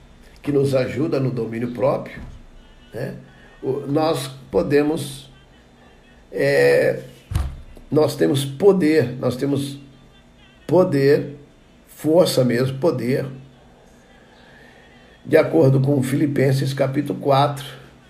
que 0.44 0.52
nos 0.52 0.76
ajuda 0.76 1.20
no 1.20 1.32
domínio 1.32 1.72
próprio, 1.72 2.22
né, 2.94 3.16
nós 3.88 4.28
podemos, 4.52 5.28
é, 6.32 7.02
nós 7.90 8.16
temos 8.16 8.46
poder, 8.46 9.18
nós 9.18 9.36
temos 9.36 9.80
poder, 10.68 11.36
força 11.88 12.46
mesmo, 12.46 12.78
poder, 12.78 13.26
de 15.26 15.36
acordo 15.36 15.82
com 15.82 16.04
Filipenses 16.04 16.76
capítulo 16.76 17.20
4, 17.20 17.66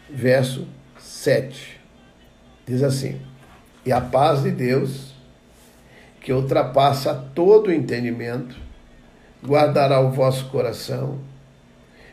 verso 0.09 0.67
7. 0.99 1.79
Diz 2.65 2.83
assim: 2.83 3.21
E 3.85 3.93
a 3.93 4.01
paz 4.01 4.43
de 4.43 4.51
Deus, 4.51 5.15
que 6.27 6.33
ultrapassa 6.33 7.15
todo 7.33 7.67
o 7.67 7.73
entendimento, 7.73 8.57
guardará 9.41 10.01
o 10.01 10.11
vosso 10.11 10.49
coração 10.49 11.21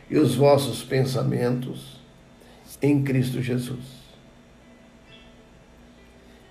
e 0.09 0.17
os 0.17 0.35
vossos 0.35 0.81
pensamentos 0.81 1.99
em 2.81 3.03
Cristo 3.03 3.41
Jesus. 3.41 3.83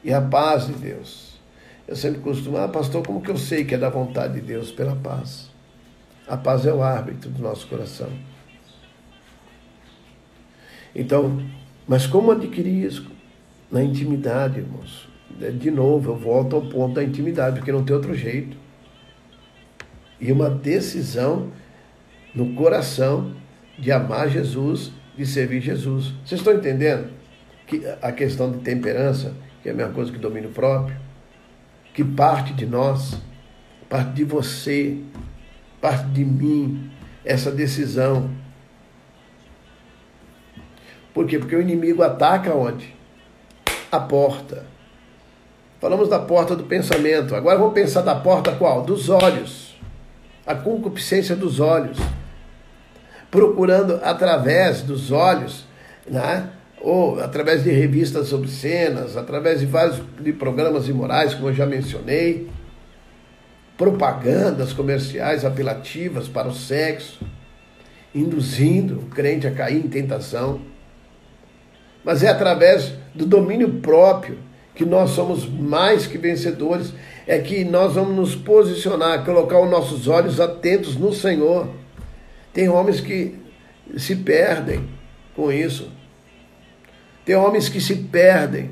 E 0.02 0.12
a 0.12 0.20
paz 0.20 0.66
de 0.66 0.74
Deus. 0.74 1.40
Eu 1.88 1.96
sempre 1.96 2.20
costumo, 2.20 2.58
ah, 2.58 2.68
pastor, 2.68 3.02
como 3.02 3.22
que 3.22 3.30
eu 3.30 3.38
sei 3.38 3.64
que 3.64 3.74
é 3.74 3.78
da 3.78 3.88
vontade 3.88 4.34
de 4.34 4.42
Deus? 4.42 4.70
Pela 4.70 4.94
paz. 4.96 5.48
A 6.28 6.36
paz 6.36 6.66
é 6.66 6.72
o 6.74 6.82
árbitro 6.82 7.30
do 7.30 7.42
nosso 7.42 7.66
coração. 7.66 8.10
Então, 10.94 11.42
mas 11.88 12.06
como 12.06 12.30
adquirir 12.30 12.84
isso? 12.84 13.10
Na 13.70 13.82
intimidade, 13.82 14.58
irmãos. 14.58 15.13
É, 15.40 15.50
de 15.50 15.70
novo, 15.70 16.12
eu 16.12 16.16
volto 16.16 16.56
ao 16.56 16.62
ponto 16.62 16.94
da 16.94 17.02
intimidade, 17.02 17.56
porque 17.56 17.72
não 17.72 17.84
tem 17.84 17.94
outro 17.94 18.14
jeito. 18.14 18.56
E 20.20 20.30
uma 20.30 20.48
decisão 20.48 21.50
no 22.34 22.54
coração 22.54 23.34
de 23.78 23.90
amar 23.92 24.28
Jesus, 24.28 24.92
de 25.16 25.26
servir 25.26 25.60
Jesus. 25.60 26.14
Vocês 26.24 26.40
estão 26.40 26.54
entendendo 26.54 27.10
que 27.66 27.82
a 28.00 28.12
questão 28.12 28.50
de 28.50 28.58
temperança, 28.58 29.34
que 29.62 29.68
é 29.68 29.72
a 29.72 29.74
mesma 29.74 29.92
coisa 29.92 30.12
que 30.12 30.18
domínio 30.18 30.50
próprio, 30.50 30.96
que 31.92 32.04
parte 32.04 32.52
de 32.52 32.66
nós, 32.66 33.20
parte 33.88 34.12
de 34.12 34.24
você, 34.24 34.98
parte 35.80 36.06
de 36.08 36.24
mim, 36.24 36.90
essa 37.24 37.50
decisão. 37.50 38.30
Por 41.12 41.26
quê? 41.26 41.38
Porque 41.38 41.54
o 41.54 41.60
inimigo 41.60 42.02
ataca 42.02 42.54
onde? 42.54 42.94
A 43.90 44.00
porta. 44.00 44.73
Falamos 45.84 46.08
da 46.08 46.18
porta 46.18 46.56
do 46.56 46.64
pensamento. 46.64 47.34
Agora 47.34 47.58
vamos 47.58 47.74
pensar 47.74 48.00
da 48.00 48.14
porta 48.14 48.52
qual? 48.52 48.80
Dos 48.80 49.10
olhos. 49.10 49.78
A 50.46 50.54
concupiscência 50.54 51.36
dos 51.36 51.60
olhos. 51.60 51.98
Procurando 53.30 54.00
através 54.02 54.80
dos 54.80 55.12
olhos, 55.12 55.66
né? 56.08 56.48
ou 56.80 57.20
através 57.20 57.64
de 57.64 57.70
revistas 57.70 58.32
obscenas, 58.32 59.14
através 59.14 59.60
de 59.60 59.66
vários 59.66 60.00
de 60.18 60.32
programas 60.32 60.88
imorais, 60.88 61.34
como 61.34 61.50
eu 61.50 61.54
já 61.54 61.66
mencionei, 61.66 62.48
propagandas 63.76 64.72
comerciais 64.72 65.44
apelativas 65.44 66.28
para 66.28 66.48
o 66.48 66.54
sexo, 66.54 67.20
induzindo 68.14 69.00
o 69.00 69.06
crente 69.10 69.46
a 69.46 69.50
cair 69.50 69.84
em 69.84 69.88
tentação. 69.90 70.62
Mas 72.02 72.22
é 72.22 72.28
através 72.28 72.94
do 73.14 73.26
domínio 73.26 73.82
próprio 73.82 74.38
que 74.74 74.84
nós 74.84 75.10
somos 75.10 75.48
mais 75.48 76.06
que 76.06 76.18
vencedores, 76.18 76.92
é 77.26 77.38
que 77.38 77.64
nós 77.64 77.94
vamos 77.94 78.16
nos 78.16 78.34
posicionar, 78.34 79.24
colocar 79.24 79.60
os 79.60 79.70
nossos 79.70 80.08
olhos 80.08 80.40
atentos 80.40 80.96
no 80.96 81.12
Senhor. 81.12 81.68
Tem 82.52 82.68
homens 82.68 83.00
que 83.00 83.38
se 83.96 84.16
perdem 84.16 84.88
com 85.34 85.52
isso. 85.52 85.90
Tem 87.24 87.36
homens 87.36 87.68
que 87.68 87.80
se 87.80 87.94
perdem. 87.94 88.70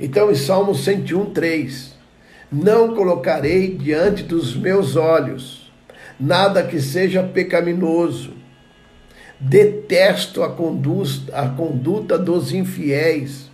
Então, 0.00 0.30
em 0.30 0.34
Salmo 0.34 0.74
101, 0.74 1.32
3, 1.32 1.96
não 2.50 2.94
colocarei 2.94 3.76
diante 3.76 4.22
dos 4.22 4.56
meus 4.56 4.96
olhos 4.96 5.68
nada 6.18 6.62
que 6.62 6.80
seja 6.80 7.22
pecaminoso. 7.22 8.37
Detesto 9.40 10.42
a 10.42 10.50
conduta, 10.50 11.36
a 11.36 11.48
conduta 11.48 12.18
dos 12.18 12.52
infiéis. 12.52 13.50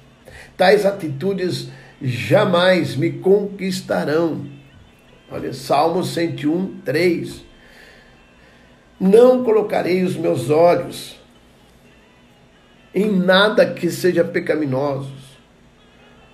Tais 0.57 0.87
atitudes 0.87 1.68
jamais 2.01 2.97
me 2.97 3.11
conquistarão. 3.11 4.47
Olha, 5.30 5.53
Salmo 5.53 6.03
101, 6.03 6.80
3. 6.85 7.45
Não 8.99 9.45
colocarei 9.45 10.03
os 10.03 10.16
meus 10.16 10.49
olhos 10.49 11.16
em 12.95 13.11
nada 13.11 13.66
que 13.66 13.91
seja 13.91 14.24
pecaminoso. 14.24 15.12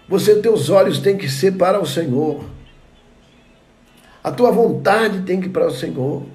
Você, 0.08 0.36
teus 0.40 0.68
olhos 0.68 0.98
têm 0.98 1.16
que 1.16 1.28
ser 1.28 1.52
para 1.52 1.80
o 1.80 1.86
Senhor. 1.86 2.44
A 4.22 4.30
tua 4.30 4.50
vontade 4.50 5.22
tem 5.22 5.40
que 5.40 5.46
ir 5.46 5.50
para 5.50 5.66
o 5.66 5.70
Senhor. 5.70 6.26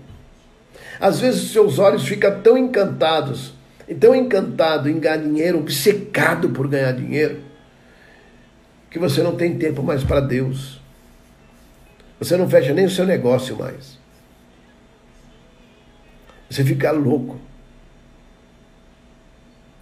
Às 1.00 1.20
vezes 1.20 1.52
seus 1.52 1.80
olhos 1.80 2.08
ficam 2.08 2.42
tão 2.42 2.58
encantados, 2.58 3.54
tão 4.00 4.16
encantado 4.16 4.90
em 4.90 5.00
ganhar 5.00 5.18
dinheiro, 5.18 5.60
obcecado 5.60 6.50
por 6.50 6.68
ganhar 6.68 6.94
dinheiro, 6.94 7.42
que 8.90 9.00
você 9.00 9.22
não 9.22 9.36
tem 9.36 9.58
tempo 9.58 9.84
mais 9.84 10.04
para 10.04 10.20
Deus. 10.20 10.80
Você 12.20 12.38
não 12.38 12.50
fecha 12.50 12.74
nem 12.74 12.86
o 12.86 12.90
seu 12.90 13.06
negócio 13.06 13.58
mais. 13.58 14.00
Você 16.50 16.64
fica 16.64 16.92
louco. 16.92 17.40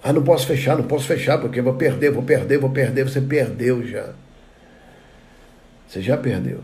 Ah, 0.03 0.11
não 0.11 0.23
posso 0.23 0.47
fechar, 0.47 0.75
não 0.75 0.85
posso 0.85 1.05
fechar, 1.05 1.37
porque 1.37 1.61
vou 1.61 1.75
perder, 1.75 2.11
vou 2.11 2.23
perder, 2.23 2.57
vou 2.57 2.69
perder. 2.69 3.03
Você 3.03 3.21
perdeu 3.21 3.85
já. 3.85 4.13
Você 5.87 6.01
já 6.01 6.17
perdeu. 6.17 6.61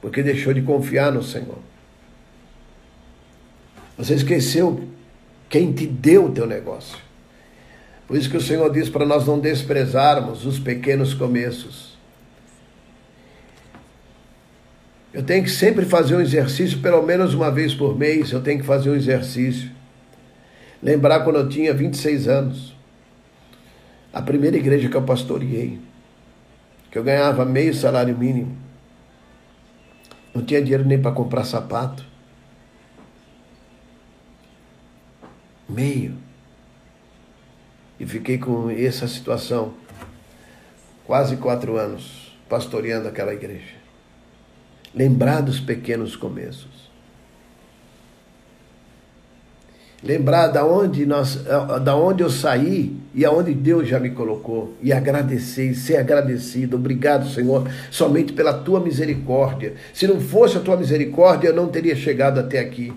Porque 0.00 0.22
deixou 0.22 0.54
de 0.54 0.62
confiar 0.62 1.12
no 1.12 1.22
Senhor. 1.22 1.58
Você 3.98 4.14
esqueceu 4.14 4.88
quem 5.48 5.72
te 5.72 5.86
deu 5.86 6.26
o 6.26 6.30
teu 6.30 6.46
negócio. 6.46 6.96
Por 8.06 8.16
isso 8.16 8.30
que 8.30 8.36
o 8.36 8.40
Senhor 8.40 8.70
diz 8.72 8.88
para 8.88 9.04
nós 9.04 9.26
não 9.26 9.38
desprezarmos 9.38 10.46
os 10.46 10.58
pequenos 10.58 11.12
começos. 11.12 11.98
Eu 15.12 15.22
tenho 15.22 15.42
que 15.42 15.50
sempre 15.50 15.84
fazer 15.84 16.16
um 16.16 16.20
exercício, 16.20 16.78
pelo 16.78 17.02
menos 17.02 17.34
uma 17.34 17.50
vez 17.50 17.74
por 17.74 17.98
mês, 17.98 18.30
eu 18.30 18.40
tenho 18.40 18.60
que 18.60 18.64
fazer 18.64 18.88
um 18.88 18.94
exercício. 18.94 19.70
Lembrar 20.82 21.20
quando 21.20 21.40
eu 21.40 21.48
tinha 21.48 21.74
26 21.74 22.28
anos, 22.28 22.76
a 24.12 24.22
primeira 24.22 24.56
igreja 24.56 24.88
que 24.88 24.96
eu 24.96 25.02
pastoreei, 25.02 25.78
que 26.90 26.98
eu 26.98 27.02
ganhava 27.02 27.44
meio 27.44 27.74
salário 27.74 28.16
mínimo, 28.16 28.56
não 30.32 30.44
tinha 30.44 30.62
dinheiro 30.62 30.84
nem 30.84 31.00
para 31.00 31.10
comprar 31.10 31.44
sapato. 31.44 32.07
Meio. 35.68 36.14
E 38.00 38.06
fiquei 38.06 38.38
com 38.38 38.70
essa 38.70 39.06
situação 39.06 39.74
quase 41.04 41.36
quatro 41.36 41.76
anos 41.76 42.32
pastoreando 42.48 43.08
aquela 43.08 43.34
igreja. 43.34 43.76
Lembrar 44.94 45.42
dos 45.42 45.60
pequenos 45.60 46.16
começos. 46.16 46.88
Lembrar 50.02 50.46
da 50.46 50.64
onde, 50.64 51.04
nós, 51.04 51.44
da 51.82 51.96
onde 51.96 52.22
eu 52.22 52.30
saí 52.30 52.96
e 53.12 53.24
aonde 53.24 53.52
Deus 53.52 53.88
já 53.88 53.98
me 53.98 54.10
colocou. 54.10 54.74
E 54.80 54.92
agradecer, 54.92 55.74
ser 55.74 55.96
agradecido. 55.96 56.76
Obrigado, 56.76 57.28
Senhor, 57.28 57.68
somente 57.90 58.32
pela 58.32 58.54
tua 58.54 58.78
misericórdia. 58.78 59.74
Se 59.92 60.06
não 60.06 60.20
fosse 60.20 60.56
a 60.56 60.60
tua 60.60 60.76
misericórdia, 60.76 61.48
eu 61.48 61.54
não 61.54 61.66
teria 61.66 61.96
chegado 61.96 62.38
até 62.38 62.60
aqui. 62.60 62.92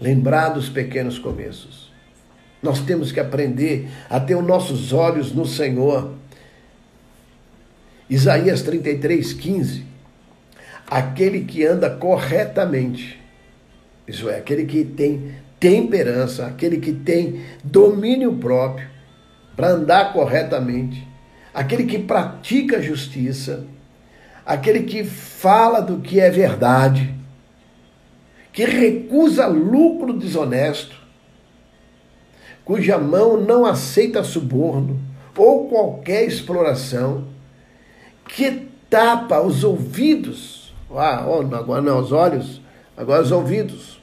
Lembrar 0.00 0.50
dos 0.50 0.68
pequenos 0.68 1.18
começos. 1.18 1.90
Nós 2.62 2.80
temos 2.80 3.12
que 3.12 3.20
aprender 3.20 3.88
a 4.08 4.18
ter 4.18 4.34
os 4.34 4.46
nossos 4.46 4.92
olhos 4.92 5.32
no 5.32 5.46
Senhor. 5.46 6.14
Isaías 8.08 8.62
33, 8.62 9.32
15. 9.32 9.84
Aquele 10.86 11.44
que 11.44 11.64
anda 11.64 11.90
corretamente 11.90 13.20
isso 14.10 14.28
é, 14.28 14.38
aquele 14.38 14.64
que 14.64 14.84
tem 14.84 15.36
temperança, 15.60 16.44
aquele 16.44 16.78
que 16.78 16.92
tem 16.92 17.42
domínio 17.62 18.34
próprio 18.34 18.88
para 19.54 19.68
andar 19.68 20.12
corretamente, 20.12 21.06
aquele 21.54 21.84
que 21.84 21.96
pratica 21.96 22.82
justiça, 22.82 23.64
aquele 24.44 24.82
que 24.82 25.04
fala 25.04 25.80
do 25.80 26.00
que 26.00 26.18
é 26.18 26.28
verdade, 26.28 27.14
que 28.52 28.64
recusa 28.64 29.46
lucro 29.46 30.12
desonesto, 30.12 30.96
cuja 32.64 32.98
mão 32.98 33.40
não 33.40 33.64
aceita 33.64 34.22
suborno 34.22 35.00
ou 35.36 35.68
qualquer 35.68 36.26
exploração, 36.26 37.24
que 38.28 38.68
tapa 38.88 39.40
os 39.40 39.64
ouvidos, 39.64 40.74
ah, 40.94 41.24
agora 41.52 41.80
não 41.80 42.00
os 42.00 42.12
olhos, 42.12 42.60
agora 42.96 43.22
os 43.22 43.32
ouvidos, 43.32 44.00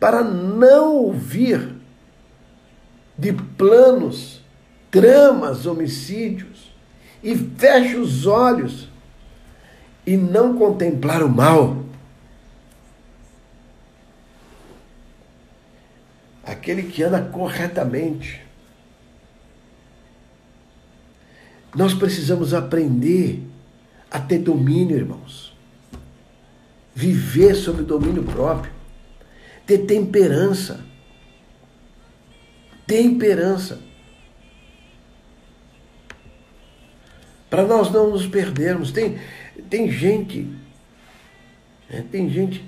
para 0.00 0.22
não 0.22 0.96
ouvir 0.96 1.76
de 3.16 3.32
planos, 3.32 4.40
tramas, 4.90 5.66
homicídios, 5.66 6.72
e 7.22 7.34
fecha 7.36 7.98
os 7.98 8.26
olhos 8.26 8.88
e 10.06 10.16
não 10.16 10.56
contemplar 10.56 11.22
o 11.22 11.28
mal. 11.28 11.76
Aquele 16.50 16.84
que 16.84 17.02
anda 17.02 17.20
corretamente. 17.22 18.42
Nós 21.74 21.94
precisamos 21.94 22.54
aprender 22.54 23.42
a 24.10 24.18
ter 24.18 24.38
domínio, 24.38 24.96
irmãos. 24.96 25.56
Viver 26.94 27.54
sob 27.54 27.82
domínio 27.82 28.24
próprio 28.24 28.78
ter 29.68 29.84
temperança. 29.84 30.80
Temperança. 32.86 33.78
Para 37.50 37.66
nós 37.66 37.92
não 37.92 38.10
nos 38.10 38.26
perdermos. 38.26 38.90
Tem, 38.90 39.18
tem 39.68 39.92
gente, 39.92 40.50
né, 41.90 42.02
tem 42.10 42.30
gente 42.30 42.64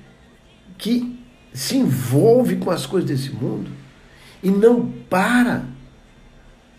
que 0.77 1.19
se 1.53 1.77
envolve 1.77 2.57
com 2.57 2.71
as 2.71 2.87
coisas 2.87 3.09
desse 3.09 3.31
mundo 3.31 3.71
e 4.43 4.51
não 4.51 4.87
para, 5.09 5.65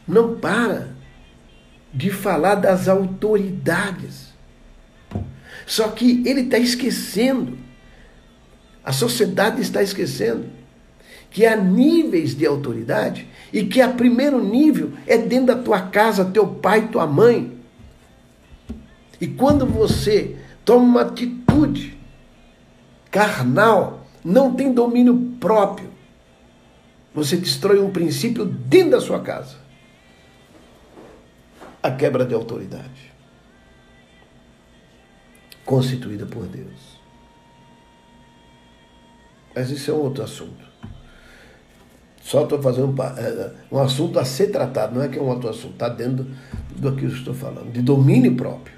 não 0.08 0.36
para 0.38 0.96
de 1.94 2.10
falar 2.10 2.56
das 2.56 2.88
autoridades. 2.88 4.32
Só 5.66 5.90
que 5.90 6.24
ele 6.26 6.42
está 6.42 6.58
esquecendo 6.58 7.58
a 8.84 8.92
sociedade 8.92 9.62
está 9.62 9.82
esquecendo 9.82 10.46
que 11.30 11.46
há 11.46 11.56
níveis 11.56 12.36
de 12.36 12.46
autoridade 12.46 13.28
e 13.54 13.64
que 13.64 13.80
a 13.80 13.88
primeiro 13.88 14.44
nível 14.44 14.92
é 15.08 15.18
dentro 15.18 15.56
da 15.56 15.56
tua 15.56 15.82
casa, 15.82 16.26
teu 16.26 16.46
pai, 16.46 16.90
tua 16.90 17.08
mãe. 17.08 17.58
E 19.20 19.28
quando 19.28 19.66
você 19.66 20.36
toma 20.66 20.84
uma 20.84 21.02
atitude 21.02 21.98
carnal, 23.10 24.01
não 24.24 24.54
tem 24.54 24.74
domínio 24.74 25.36
próprio, 25.40 25.90
você 27.14 27.36
destrói 27.36 27.80
um 27.80 27.92
princípio 27.92 28.46
dentro 28.46 28.92
da 28.92 29.02
sua 29.02 29.20
casa. 29.20 29.58
A 31.84 31.92
quebra 31.92 32.26
de 32.26 32.34
autoridade 32.34 33.12
constituída 35.66 36.26
por 36.26 36.46
Deus. 36.48 37.00
Mas 39.56 39.70
isso 39.70 39.90
é 39.90 39.94
um 39.94 40.00
outro 40.00 40.24
assunto. 40.24 40.72
Só 42.22 42.44
estou 42.44 42.62
fazendo 42.62 42.88
um, 42.88 43.04
é, 43.04 43.22
é, 43.22 43.54
um 43.72 43.80
assunto 43.80 44.20
a 44.20 44.26
ser 44.26 44.48
tratado, 44.48 44.96
não 44.96 45.04
é 45.04 45.08
que 45.08 45.18
é 45.18 45.22
um 45.22 45.28
outro 45.28 45.50
assunto, 45.50 45.74
está 45.74 45.90
dentro 45.90 46.28
do 46.76 46.96
que 46.96 47.06
eu 47.06 47.10
estou 47.10 47.34
falando, 47.34 47.72
de 47.72 47.82
domínio 47.82 48.36
próprio. 48.36 48.76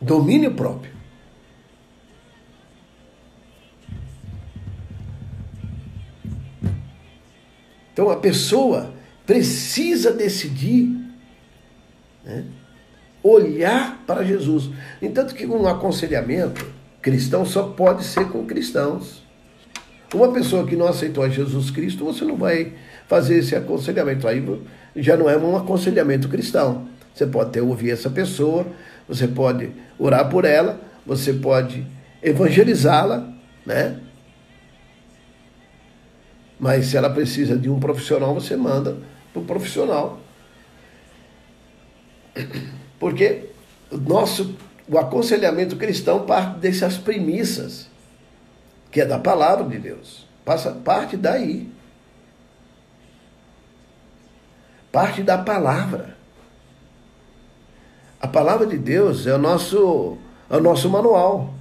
Domínio 0.00 0.54
próprio. 0.54 0.99
Então 8.00 8.10
a 8.10 8.16
pessoa 8.16 8.94
precisa 9.26 10.10
decidir 10.10 10.88
né, 12.24 12.44
olhar 13.22 14.02
para 14.06 14.24
Jesus. 14.24 14.70
Entanto 15.02 15.34
que 15.34 15.44
um 15.44 15.68
aconselhamento 15.68 16.66
cristão 17.02 17.44
só 17.44 17.64
pode 17.64 18.04
ser 18.04 18.26
com 18.28 18.46
cristãos. 18.46 19.22
Uma 20.14 20.32
pessoa 20.32 20.66
que 20.66 20.76
não 20.76 20.86
aceitou 20.86 21.22
a 21.22 21.28
Jesus 21.28 21.70
Cristo, 21.70 22.06
você 22.06 22.24
não 22.24 22.36
vai 22.36 22.72
fazer 23.06 23.36
esse 23.36 23.54
aconselhamento. 23.54 24.26
Aí 24.26 24.42
já 24.96 25.14
não 25.14 25.28
é 25.28 25.36
um 25.36 25.54
aconselhamento 25.54 26.26
cristão. 26.26 26.88
Você 27.14 27.26
pode 27.26 27.50
ter 27.50 27.60
ouvir 27.60 27.90
essa 27.90 28.08
pessoa, 28.08 28.66
você 29.06 29.28
pode 29.28 29.72
orar 29.98 30.26
por 30.30 30.46
ela, 30.46 30.80
você 31.04 31.34
pode 31.34 31.86
evangelizá-la, 32.22 33.30
né? 33.66 34.00
Mas 36.60 36.86
se 36.86 36.96
ela 36.96 37.08
precisa 37.10 37.56
de 37.56 37.70
um 37.70 37.80
profissional, 37.80 38.34
você 38.34 38.54
manda 38.54 38.98
para 39.32 39.42
o 39.42 39.44
profissional. 39.44 40.20
Porque 43.00 43.48
o 43.90 43.96
nosso 43.96 44.54
o 44.90 44.98
aconselhamento 44.98 45.76
cristão 45.76 46.26
parte 46.26 46.58
dessas 46.58 46.98
premissas, 46.98 47.88
que 48.90 49.00
é 49.00 49.06
da 49.06 49.20
palavra 49.20 49.64
de 49.64 49.78
Deus. 49.78 50.26
Passa 50.44 50.72
parte 50.72 51.16
daí. 51.16 51.70
Parte 54.90 55.22
da 55.22 55.38
palavra. 55.38 56.16
A 58.20 58.26
palavra 58.26 58.66
de 58.66 58.76
Deus 58.76 59.28
é 59.28 59.34
o 59.34 59.38
nosso, 59.38 60.18
é 60.50 60.56
o 60.56 60.60
nosso 60.60 60.90
manual. 60.90 61.54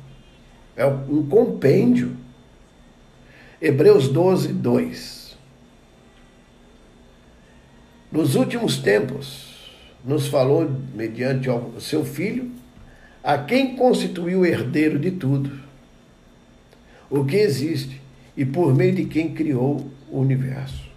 É 0.76 0.88
um 0.88 1.28
compêndio. 1.28 2.18
Hebreus 3.62 4.08
12, 4.08 4.54
2. 4.54 5.38
Nos 8.10 8.36
últimos 8.36 8.78
tempos, 8.78 9.50
nos 10.04 10.28
falou 10.28 10.72
mediante 10.96 11.50
o 11.50 11.80
seu 11.80 12.06
Filho, 12.06 12.52
a 13.22 13.38
quem 13.38 13.76
constituiu 13.76 14.46
herdeiro 14.46 14.98
de 14.98 15.12
tudo, 15.12 15.60
o 17.10 17.26
que 17.26 17.36
existe 17.36 18.02
e 18.38 18.46
por 18.46 18.74
meio 18.74 18.96
de 18.96 19.06
quem 19.06 19.34
criou 19.34 19.92
o 20.10 20.20
universo. 20.20 20.88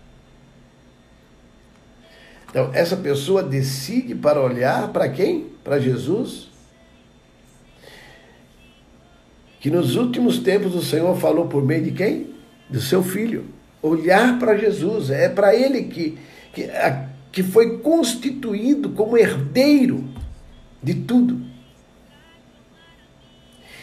Então, 2.49 2.71
essa 2.73 2.97
pessoa 2.97 3.43
decide 3.43 4.15
para 4.15 4.41
olhar 4.41 4.93
para 4.93 5.09
quem? 5.09 5.49
Para 5.65 5.81
Jesus, 5.81 6.49
que 9.59 9.71
nos 9.71 9.97
últimos 9.97 10.39
tempos 10.39 10.75
o 10.75 10.83
Senhor 10.83 11.17
falou 11.19 11.49
por 11.49 11.65
meio 11.65 11.83
de 11.83 11.93
quem? 11.93 12.32
Do 12.73 12.81
seu 12.81 13.03
filho. 13.03 13.45
Olhar 13.83 14.39
para 14.39 14.57
Jesus, 14.57 15.11
é 15.11 15.29
para 15.29 15.55
ele 15.55 15.85
que, 15.85 16.19
que, 16.53 16.65
a, 16.65 17.09
que 17.31 17.43
foi 17.43 17.79
constituído 17.79 18.91
como 18.91 19.19
herdeiro 19.19 20.09
de 20.83 20.95
tudo. 20.95 21.41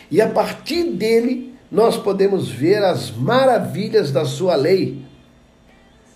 E 0.09 0.21
a 0.21 0.27
partir 0.27 0.91
dele 0.91 1.53
nós 1.71 1.95
podemos 1.97 2.49
ver 2.49 2.83
as 2.83 3.11
maravilhas 3.11 4.11
da 4.11 4.25
sua 4.25 4.55
lei. 4.55 5.05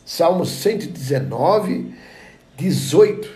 Salmo 0.03 0.45
119, 0.45 1.93
18. 2.57 3.29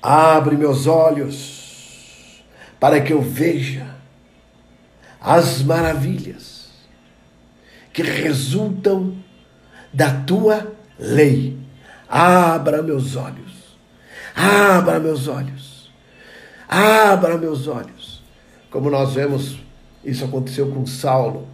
Abre 0.00 0.56
meus 0.56 0.86
olhos 0.86 2.44
para 2.78 3.00
que 3.00 3.12
eu 3.12 3.20
veja 3.20 3.93
as 5.24 5.62
maravilhas 5.62 6.68
que 7.92 8.02
resultam 8.02 9.16
da 9.90 10.12
tua 10.22 10.76
lei. 10.98 11.58
Abra 12.06 12.82
meus 12.82 13.16
olhos, 13.16 13.78
abra 14.36 15.00
meus 15.00 15.26
olhos, 15.26 15.90
abra 16.68 17.38
meus 17.38 17.66
olhos. 17.66 18.22
Como 18.70 18.90
nós 18.90 19.14
vemos, 19.14 19.58
isso 20.04 20.24
aconteceu 20.24 20.70
com 20.70 20.84
Saulo. 20.84 21.48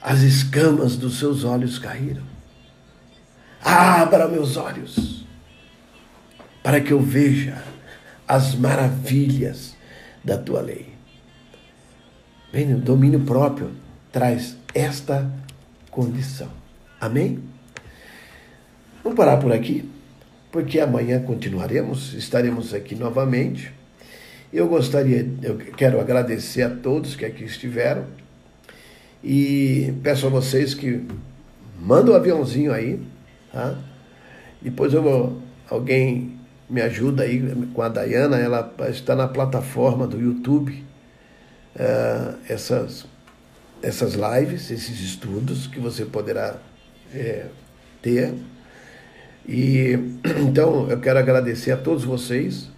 As 0.00 0.20
escamas 0.20 0.96
dos 0.96 1.18
seus 1.18 1.44
olhos 1.44 1.78
caíram. 1.78 2.24
Abra 3.62 4.28
meus 4.28 4.56
olhos, 4.56 5.26
para 6.62 6.80
que 6.80 6.92
eu 6.92 7.00
veja 7.00 7.62
as 8.26 8.54
maravilhas 8.54 9.76
da 10.22 10.36
tua 10.36 10.60
lei. 10.60 10.93
Bem, 12.54 12.72
o 12.72 12.78
domínio 12.78 13.18
próprio 13.18 13.72
traz 14.12 14.56
esta 14.72 15.28
condição. 15.90 16.46
Amém? 17.00 17.40
Vamos 19.02 19.16
parar 19.16 19.38
por 19.38 19.50
aqui, 19.50 19.90
porque 20.52 20.78
amanhã 20.78 21.20
continuaremos, 21.20 22.14
estaremos 22.14 22.72
aqui 22.72 22.94
novamente. 22.94 23.72
Eu 24.52 24.68
gostaria, 24.68 25.28
eu 25.42 25.56
quero 25.76 25.98
agradecer 26.00 26.62
a 26.62 26.70
todos 26.70 27.16
que 27.16 27.24
aqui 27.24 27.42
estiveram 27.42 28.04
e 29.20 29.92
peço 30.04 30.28
a 30.28 30.30
vocês 30.30 30.74
que 30.74 31.04
mandem 31.76 32.10
o 32.10 32.12
um 32.12 32.16
aviãozinho 32.16 32.72
aí, 32.72 33.00
tá? 33.52 33.76
Depois 34.62 34.94
eu 34.94 35.02
vou, 35.02 35.42
alguém 35.68 36.38
me 36.70 36.80
ajuda 36.80 37.24
aí 37.24 37.52
com 37.74 37.82
a 37.82 37.88
Dayana, 37.88 38.38
ela 38.38 38.72
está 38.88 39.16
na 39.16 39.26
plataforma 39.26 40.06
do 40.06 40.20
YouTube, 40.20 40.84
uh, 41.76 42.38
essas, 42.48 43.06
essas 43.82 44.14
lives, 44.14 44.70
esses 44.70 45.00
estudos 45.00 45.66
que 45.66 45.78
você 45.78 46.04
poderá 46.04 46.58
é, 47.12 47.46
ter. 48.02 48.34
E 49.46 49.98
então 50.46 50.90
eu 50.90 51.00
quero 51.00 51.18
agradecer 51.18 51.72
a 51.72 51.76
todos 51.76 52.04
vocês 52.04 52.70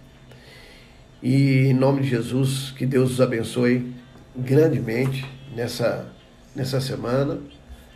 e 1.21 1.67
em 1.67 1.73
nome 1.73 2.01
de 2.01 2.09
Jesus, 2.09 2.71
que 2.77 2.85
Deus 2.85 3.13
os 3.13 3.21
abençoe 3.21 3.91
grandemente 4.35 5.25
nessa, 5.55 6.07
nessa 6.55 6.79
semana. 6.79 7.39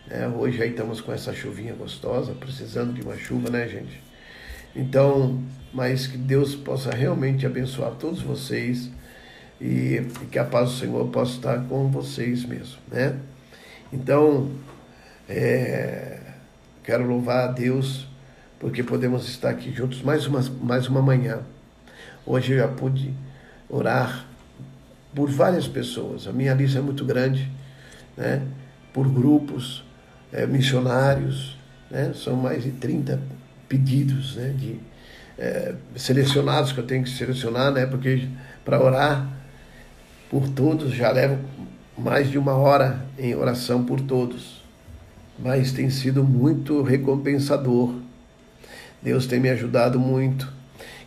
É, 0.10 0.28
hoje 0.28 0.62
aí 0.62 0.72
estamos 0.72 1.00
com 1.00 1.14
essa 1.14 1.32
chuvinha 1.32 1.74
gostosa, 1.74 2.34
precisando 2.34 2.94
de 2.94 3.02
uma 3.02 3.16
chuva, 3.16 3.50
né, 3.50 3.68
gente? 3.68 4.02
Então, 4.76 5.40
mas 5.72 6.08
que 6.08 6.18
Deus 6.18 6.56
possa 6.56 6.90
realmente 6.90 7.46
abençoar 7.46 7.92
todos 7.92 8.22
vocês 8.22 8.90
e, 9.62 10.08
que 10.32 10.40
a 10.40 10.44
paz 10.44 10.72
do 10.72 10.76
Senhor 10.78 11.08
possa 11.10 11.34
estar 11.34 11.60
com 11.66 11.88
vocês 11.90 12.44
mesmo, 12.44 12.78
né? 12.92 13.16
Então, 13.94 14.50
é, 15.30 16.20
quero 16.84 17.06
louvar 17.06 17.50
a 17.50 17.52
Deus 17.52 18.08
porque 18.60 18.82
podemos 18.82 19.28
estar 19.28 19.52
aqui 19.52 19.72
juntos 19.72 20.02
mais 20.02 20.26
uma, 20.26 20.42
mais 20.62 20.88
uma 20.88 21.02
manhã. 21.02 21.42
Hoje 22.26 22.54
eu 22.54 22.58
já 22.58 22.68
pude 22.68 23.14
orar 23.70 24.26
por 25.14 25.30
várias 25.30 25.68
pessoas. 25.68 26.28
A 26.28 26.32
minha 26.32 26.54
lista 26.54 26.80
é 26.80 26.82
muito 26.82 27.06
grande, 27.06 27.52
né? 28.18 28.42
Por 28.92 29.08
grupos, 29.08 29.84
é, 30.34 30.48
missionários, 30.48 31.56
né? 31.90 32.14
São 32.16 32.36
mais 32.36 32.64
de 32.64 32.72
30 32.72 33.20
pedidos, 33.72 34.36
né, 34.36 34.54
de 34.58 34.80
é, 35.38 35.74
selecionados 35.96 36.74
que 36.74 36.80
eu 36.80 36.86
tenho 36.86 37.06
que 37.06 37.10
selecionar, 37.10 37.72
né, 37.72 37.86
porque 37.86 38.28
para 38.66 38.84
orar 38.84 39.41
por 40.32 40.48
todos 40.48 40.94
já 40.94 41.12
levo 41.12 41.38
mais 41.98 42.32
de 42.32 42.38
uma 42.38 42.54
hora 42.54 43.06
em 43.20 43.36
oração 43.36 43.84
por 43.84 44.00
todos, 44.00 44.64
mas 45.38 45.74
tem 45.74 45.90
sido 45.90 46.24
muito 46.24 46.82
recompensador. 46.82 47.94
Deus 49.02 49.28
tem 49.28 49.42
me 49.42 49.50
ajudado 49.50 50.00
muito. 50.00 50.52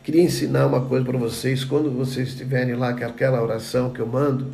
Queria 0.03 0.23
ensinar 0.23 0.67
uma 0.67 0.83
coisa 0.83 1.07
para 1.07 1.17
vocês, 1.17 1.65
quando 1.65 1.91
vocês 1.91 2.29
estiverem 2.29 2.75
lá 2.75 2.93
com 2.93 3.03
aquela 3.03 3.43
oração 3.43 3.91
que 3.91 4.01
eu 4.01 4.07
mando, 4.07 4.53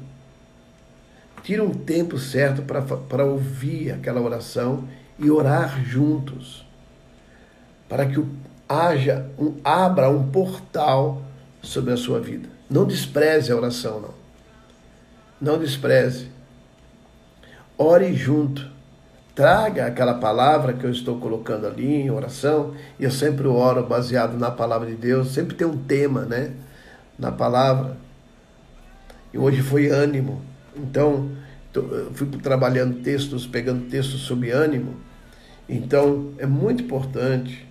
tira 1.42 1.64
um 1.64 1.74
tempo 1.74 2.16
certo 2.16 2.62
para 2.62 3.24
ouvir 3.24 3.90
aquela 3.90 4.20
oração 4.20 4.84
e 5.18 5.28
orar 5.28 5.84
juntos 5.84 6.64
para 7.88 8.06
que 8.06 8.24
haja 8.68 9.26
um, 9.36 9.56
abra 9.64 10.08
um 10.08 10.30
portal 10.30 11.22
sobre 11.60 11.92
a 11.92 11.96
sua 11.96 12.20
vida. 12.20 12.48
Não 12.70 12.86
despreze 12.86 13.50
a 13.50 13.56
oração, 13.56 14.00
não. 14.00 14.19
Não 15.40 15.58
despreze. 15.58 16.28
Ore 17.78 18.12
junto. 18.14 18.68
Traga 19.34 19.86
aquela 19.86 20.14
palavra 20.14 20.74
que 20.74 20.84
eu 20.84 20.90
estou 20.90 21.18
colocando 21.18 21.66
ali 21.66 21.86
em 21.86 22.10
oração. 22.10 22.74
E 22.98 23.04
eu 23.04 23.10
sempre 23.10 23.46
oro 23.46 23.86
baseado 23.86 24.36
na 24.36 24.50
palavra 24.50 24.88
de 24.88 24.96
Deus. 24.96 25.32
Sempre 25.32 25.56
tem 25.56 25.66
um 25.66 25.78
tema, 25.78 26.22
né? 26.26 26.52
Na 27.18 27.32
palavra. 27.32 27.96
E 29.32 29.38
hoje 29.38 29.62
foi 29.62 29.88
ânimo. 29.88 30.42
Então, 30.76 31.30
eu 31.74 32.10
fui 32.12 32.26
trabalhando 32.42 33.02
textos, 33.02 33.46
pegando 33.46 33.88
textos 33.88 34.20
sobre 34.22 34.50
ânimo. 34.50 34.96
Então, 35.68 36.34
é 36.36 36.46
muito 36.46 36.82
importante 36.82 37.66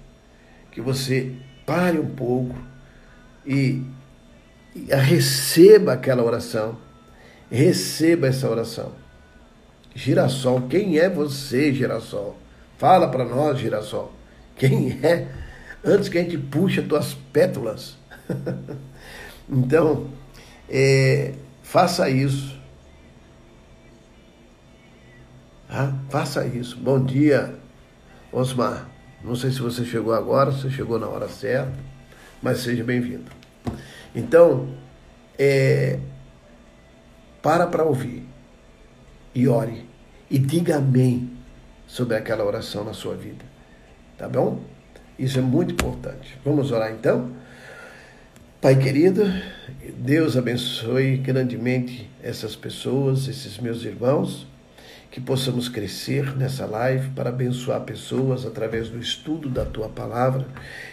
que 0.71 0.81
você 0.81 1.33
pare 1.65 1.99
um 1.99 2.09
pouco 2.09 2.55
e, 3.45 3.83
e 4.75 4.95
receba 4.95 5.93
aquela 5.93 6.23
oração. 6.23 6.77
Receba 7.51 8.27
essa 8.27 8.49
oração. 8.49 8.91
Girassol, 9.95 10.61
quem 10.69 10.99
é 10.99 11.09
você, 11.09 11.73
Girassol? 11.73 12.37
Fala 12.77 13.07
para 13.07 13.25
nós, 13.25 13.59
Girassol. 13.59 14.13
Quem 14.55 14.99
é 15.03 15.27
antes 15.83 16.09
que 16.09 16.17
a 16.17 16.21
gente 16.21 16.37
puxe 16.37 16.79
as 16.79 16.87
tuas 16.87 17.13
pétalas. 17.13 17.97
então, 19.49 20.07
é, 20.69 21.33
faça 21.63 22.09
isso. 22.09 22.57
Ah, 25.69 25.93
faça 26.09 26.45
isso. 26.45 26.77
Bom 26.77 27.03
dia, 27.03 27.55
Osmar. 28.31 28.89
Não 29.23 29.35
sei 29.35 29.51
se 29.51 29.59
você 29.59 29.83
chegou 29.83 30.13
agora, 30.13 30.51
se 30.51 30.69
chegou 30.71 30.97
na 30.97 31.07
hora 31.07 31.27
certa, 31.27 31.73
mas 32.41 32.59
seja 32.59 32.83
bem-vindo. 32.83 33.29
Então, 34.15 34.69
é, 35.37 35.99
para 37.41 37.67
para 37.67 37.83
ouvir 37.83 38.23
e 39.33 39.47
ore 39.47 39.85
e 40.29 40.37
diga 40.37 40.77
amém 40.77 41.31
sobre 41.87 42.15
aquela 42.15 42.43
oração 42.45 42.83
na 42.83 42.93
sua 42.93 43.15
vida. 43.15 43.43
Tá 44.17 44.27
bom? 44.27 44.61
Isso 45.17 45.39
é 45.39 45.41
muito 45.41 45.73
importante. 45.73 46.37
Vamos 46.45 46.71
orar 46.71 46.91
então? 46.91 47.31
Pai 48.61 48.75
querido, 48.75 49.23
Deus 49.97 50.35
abençoe 50.35 51.17
grandemente 51.17 52.09
essas 52.21 52.55
pessoas, 52.55 53.27
esses 53.27 53.57
meus 53.57 53.83
irmãos 53.83 54.45
que 55.11 55.19
possamos 55.19 55.67
crescer 55.67 56.37
nessa 56.37 56.65
live 56.67 57.09
para 57.09 57.29
abençoar 57.29 57.81
pessoas 57.81 58.45
através 58.45 58.89
do 58.89 58.99
estudo 58.99 59.49
da 59.49 59.65
tua 59.65 59.89
palavra. 59.89 60.45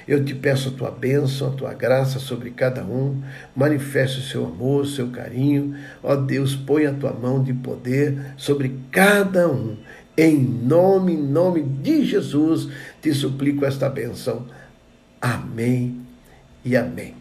Eu 0.08 0.24
te 0.24 0.34
peço 0.34 0.70
a 0.70 0.72
tua 0.72 0.90
bênção, 0.90 1.48
a 1.48 1.52
tua 1.52 1.74
graça 1.74 2.18
sobre 2.18 2.50
cada 2.50 2.82
um. 2.82 3.22
Manifeste 3.54 4.20
o 4.20 4.22
seu 4.22 4.46
amor, 4.46 4.82
o 4.82 4.86
seu 4.86 5.08
carinho. 5.08 5.76
Ó 6.02 6.16
Deus, 6.16 6.54
põe 6.54 6.86
a 6.86 6.94
tua 6.94 7.12
mão 7.12 7.42
de 7.42 7.52
poder 7.52 8.32
sobre 8.38 8.78
cada 8.90 9.48
um. 9.48 9.76
Em 10.16 10.38
nome, 10.38 11.12
em 11.12 11.22
nome 11.22 11.62
de 11.62 12.02
Jesus, 12.06 12.68
te 13.02 13.12
suplico 13.12 13.66
esta 13.66 13.86
bênção. 13.90 14.46
Amém 15.20 16.00
e 16.64 16.74
amém. 16.74 17.14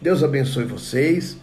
Deus 0.00 0.24
abençoe 0.24 0.64
vocês. 0.64 1.36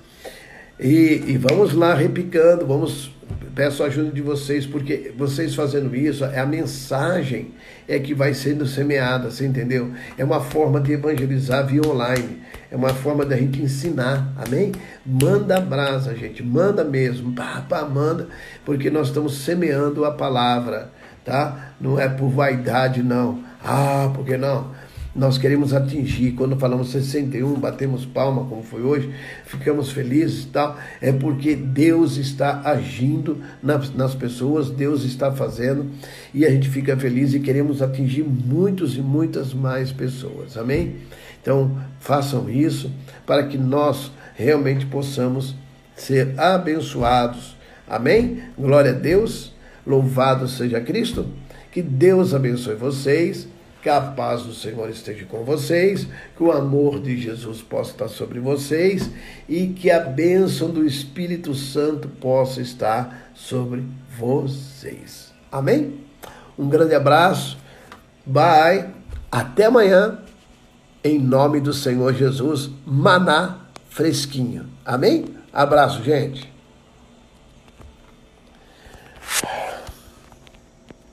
E, 0.78 1.24
e 1.28 1.38
vamos 1.38 1.74
lá 1.74 1.94
repicando, 1.94 2.66
vamos 2.66 3.12
peço 3.56 3.84
a 3.84 3.88
ajuda 3.88 4.12
de 4.12 4.22
vocês, 4.22 4.66
porque 4.66 5.14
vocês 5.18 5.54
fazendo 5.54 5.96
isso, 5.96 6.24
é 6.24 6.40
a 6.40 6.46
mensagem 6.46 7.52
é 7.88 8.00
que 8.00 8.14
vai 8.14 8.34
sendo 8.34 8.66
semeada, 8.66 9.30
você 9.30 9.46
entendeu? 9.46 9.92
É 10.18 10.24
uma 10.24 10.40
forma 10.40 10.80
de 10.80 10.94
evangelizar 10.94 11.66
via 11.66 11.82
online, 11.86 12.42
é 12.72 12.76
uma 12.76 12.94
forma 12.94 13.26
da 13.26 13.36
gente 13.36 13.62
ensinar, 13.62 14.32
amém? 14.38 14.72
Manda 15.06 15.60
brasa, 15.60 16.16
gente, 16.16 16.44
manda 16.44 16.84
mesmo, 16.84 17.34
pá, 17.34 17.66
pá, 17.68 17.84
manda, 17.84 18.28
porque 18.64 18.90
nós 18.90 19.08
estamos 19.08 19.40
semeando 19.40 20.06
a 20.06 20.12
palavra, 20.12 20.92
tá? 21.26 21.74
Não 21.82 22.00
é 22.00 22.08
por 22.08 22.30
vaidade, 22.30 23.04
não. 23.04 23.44
Ah, 23.64 24.10
porque 24.16 24.38
não? 24.38 24.72
Nós 25.16 25.38
queremos 25.38 25.74
atingir. 25.74 26.34
Quando 26.34 26.56
falamos 26.58 26.92
61, 26.92 27.54
batemos 27.56 28.06
palma, 28.06 28.46
como 28.46 28.64
foi 28.64 28.82
hoje, 28.82 29.14
ficamos 29.46 29.92
felizes 29.92 30.44
e 30.44 30.48
tal, 30.48 30.78
é 31.02 31.12
porque 31.12 31.56
Deus 31.56 32.18
está 32.18 32.62
agindo 32.64 33.42
nas, 33.62 33.94
nas 33.94 34.14
pessoas, 34.14 34.70
Deus 34.70 35.04
está 35.04 35.32
fazendo 35.32 35.88
e 36.34 36.46
a 36.46 36.50
gente 36.50 36.70
fica 36.70 36.96
feliz 36.96 37.34
e 37.34 37.40
queremos 37.40 37.82
atingir 37.82 38.24
muitos 38.24 38.96
e 38.96 39.02
muitas 39.02 39.54
mais 39.54 39.92
pessoas. 39.92 40.58
Amém? 40.58 40.96
Então, 41.42 41.78
façam 42.00 42.50
isso 42.50 42.92
para 43.26 43.48
que 43.48 43.58
nós 43.58 44.12
realmente 44.36 44.86
possamos 44.86 45.56
ser 45.96 46.40
abençoados. 46.40 47.56
Amém? 47.88 48.44
Glória 48.58 48.92
a 48.92 48.96
Deus. 48.96 49.54
Louvado 49.86 50.48
seja 50.48 50.80
Cristo. 50.82 51.26
Que 51.72 51.82
Deus 51.82 52.34
abençoe 52.34 52.76
vocês 52.76 53.48
que 53.82 53.90
a 53.90 54.02
paz 54.02 54.44
do 54.44 54.54
Senhor 54.54 54.90
esteja 54.90 55.26
com 55.26 55.44
vocês, 55.44 56.08
que 56.36 56.44
o 56.44 56.52
amor 56.52 57.00
de 57.00 57.18
Jesus 57.18 57.62
possa 57.62 57.92
estar 57.92 58.08
sobre 58.08 58.40
vocês 58.40 59.10
e 59.48 59.68
que 59.68 59.90
a 59.90 60.00
bênção 60.00 60.70
do 60.70 60.86
Espírito 60.86 61.54
Santo 61.56 62.08
possa 62.08 62.62
estar 62.62 63.32
sobre 63.34 63.84
vocês. 64.18 65.32
Amém? 65.52 66.00
Um 66.58 66.68
grande 66.68 66.94
abraço. 66.94 67.58
Bye. 68.26 68.90
Até 69.32 69.66
amanhã. 69.66 70.20
Em 71.02 71.18
nome 71.18 71.62
do 71.62 71.72
Senhor 71.72 72.14
Jesus, 72.14 72.70
maná 72.86 73.60
fresquinho. 73.90 74.66
Amém? 74.86 75.26
Abraço, 75.54 76.04
gente. 76.04 76.49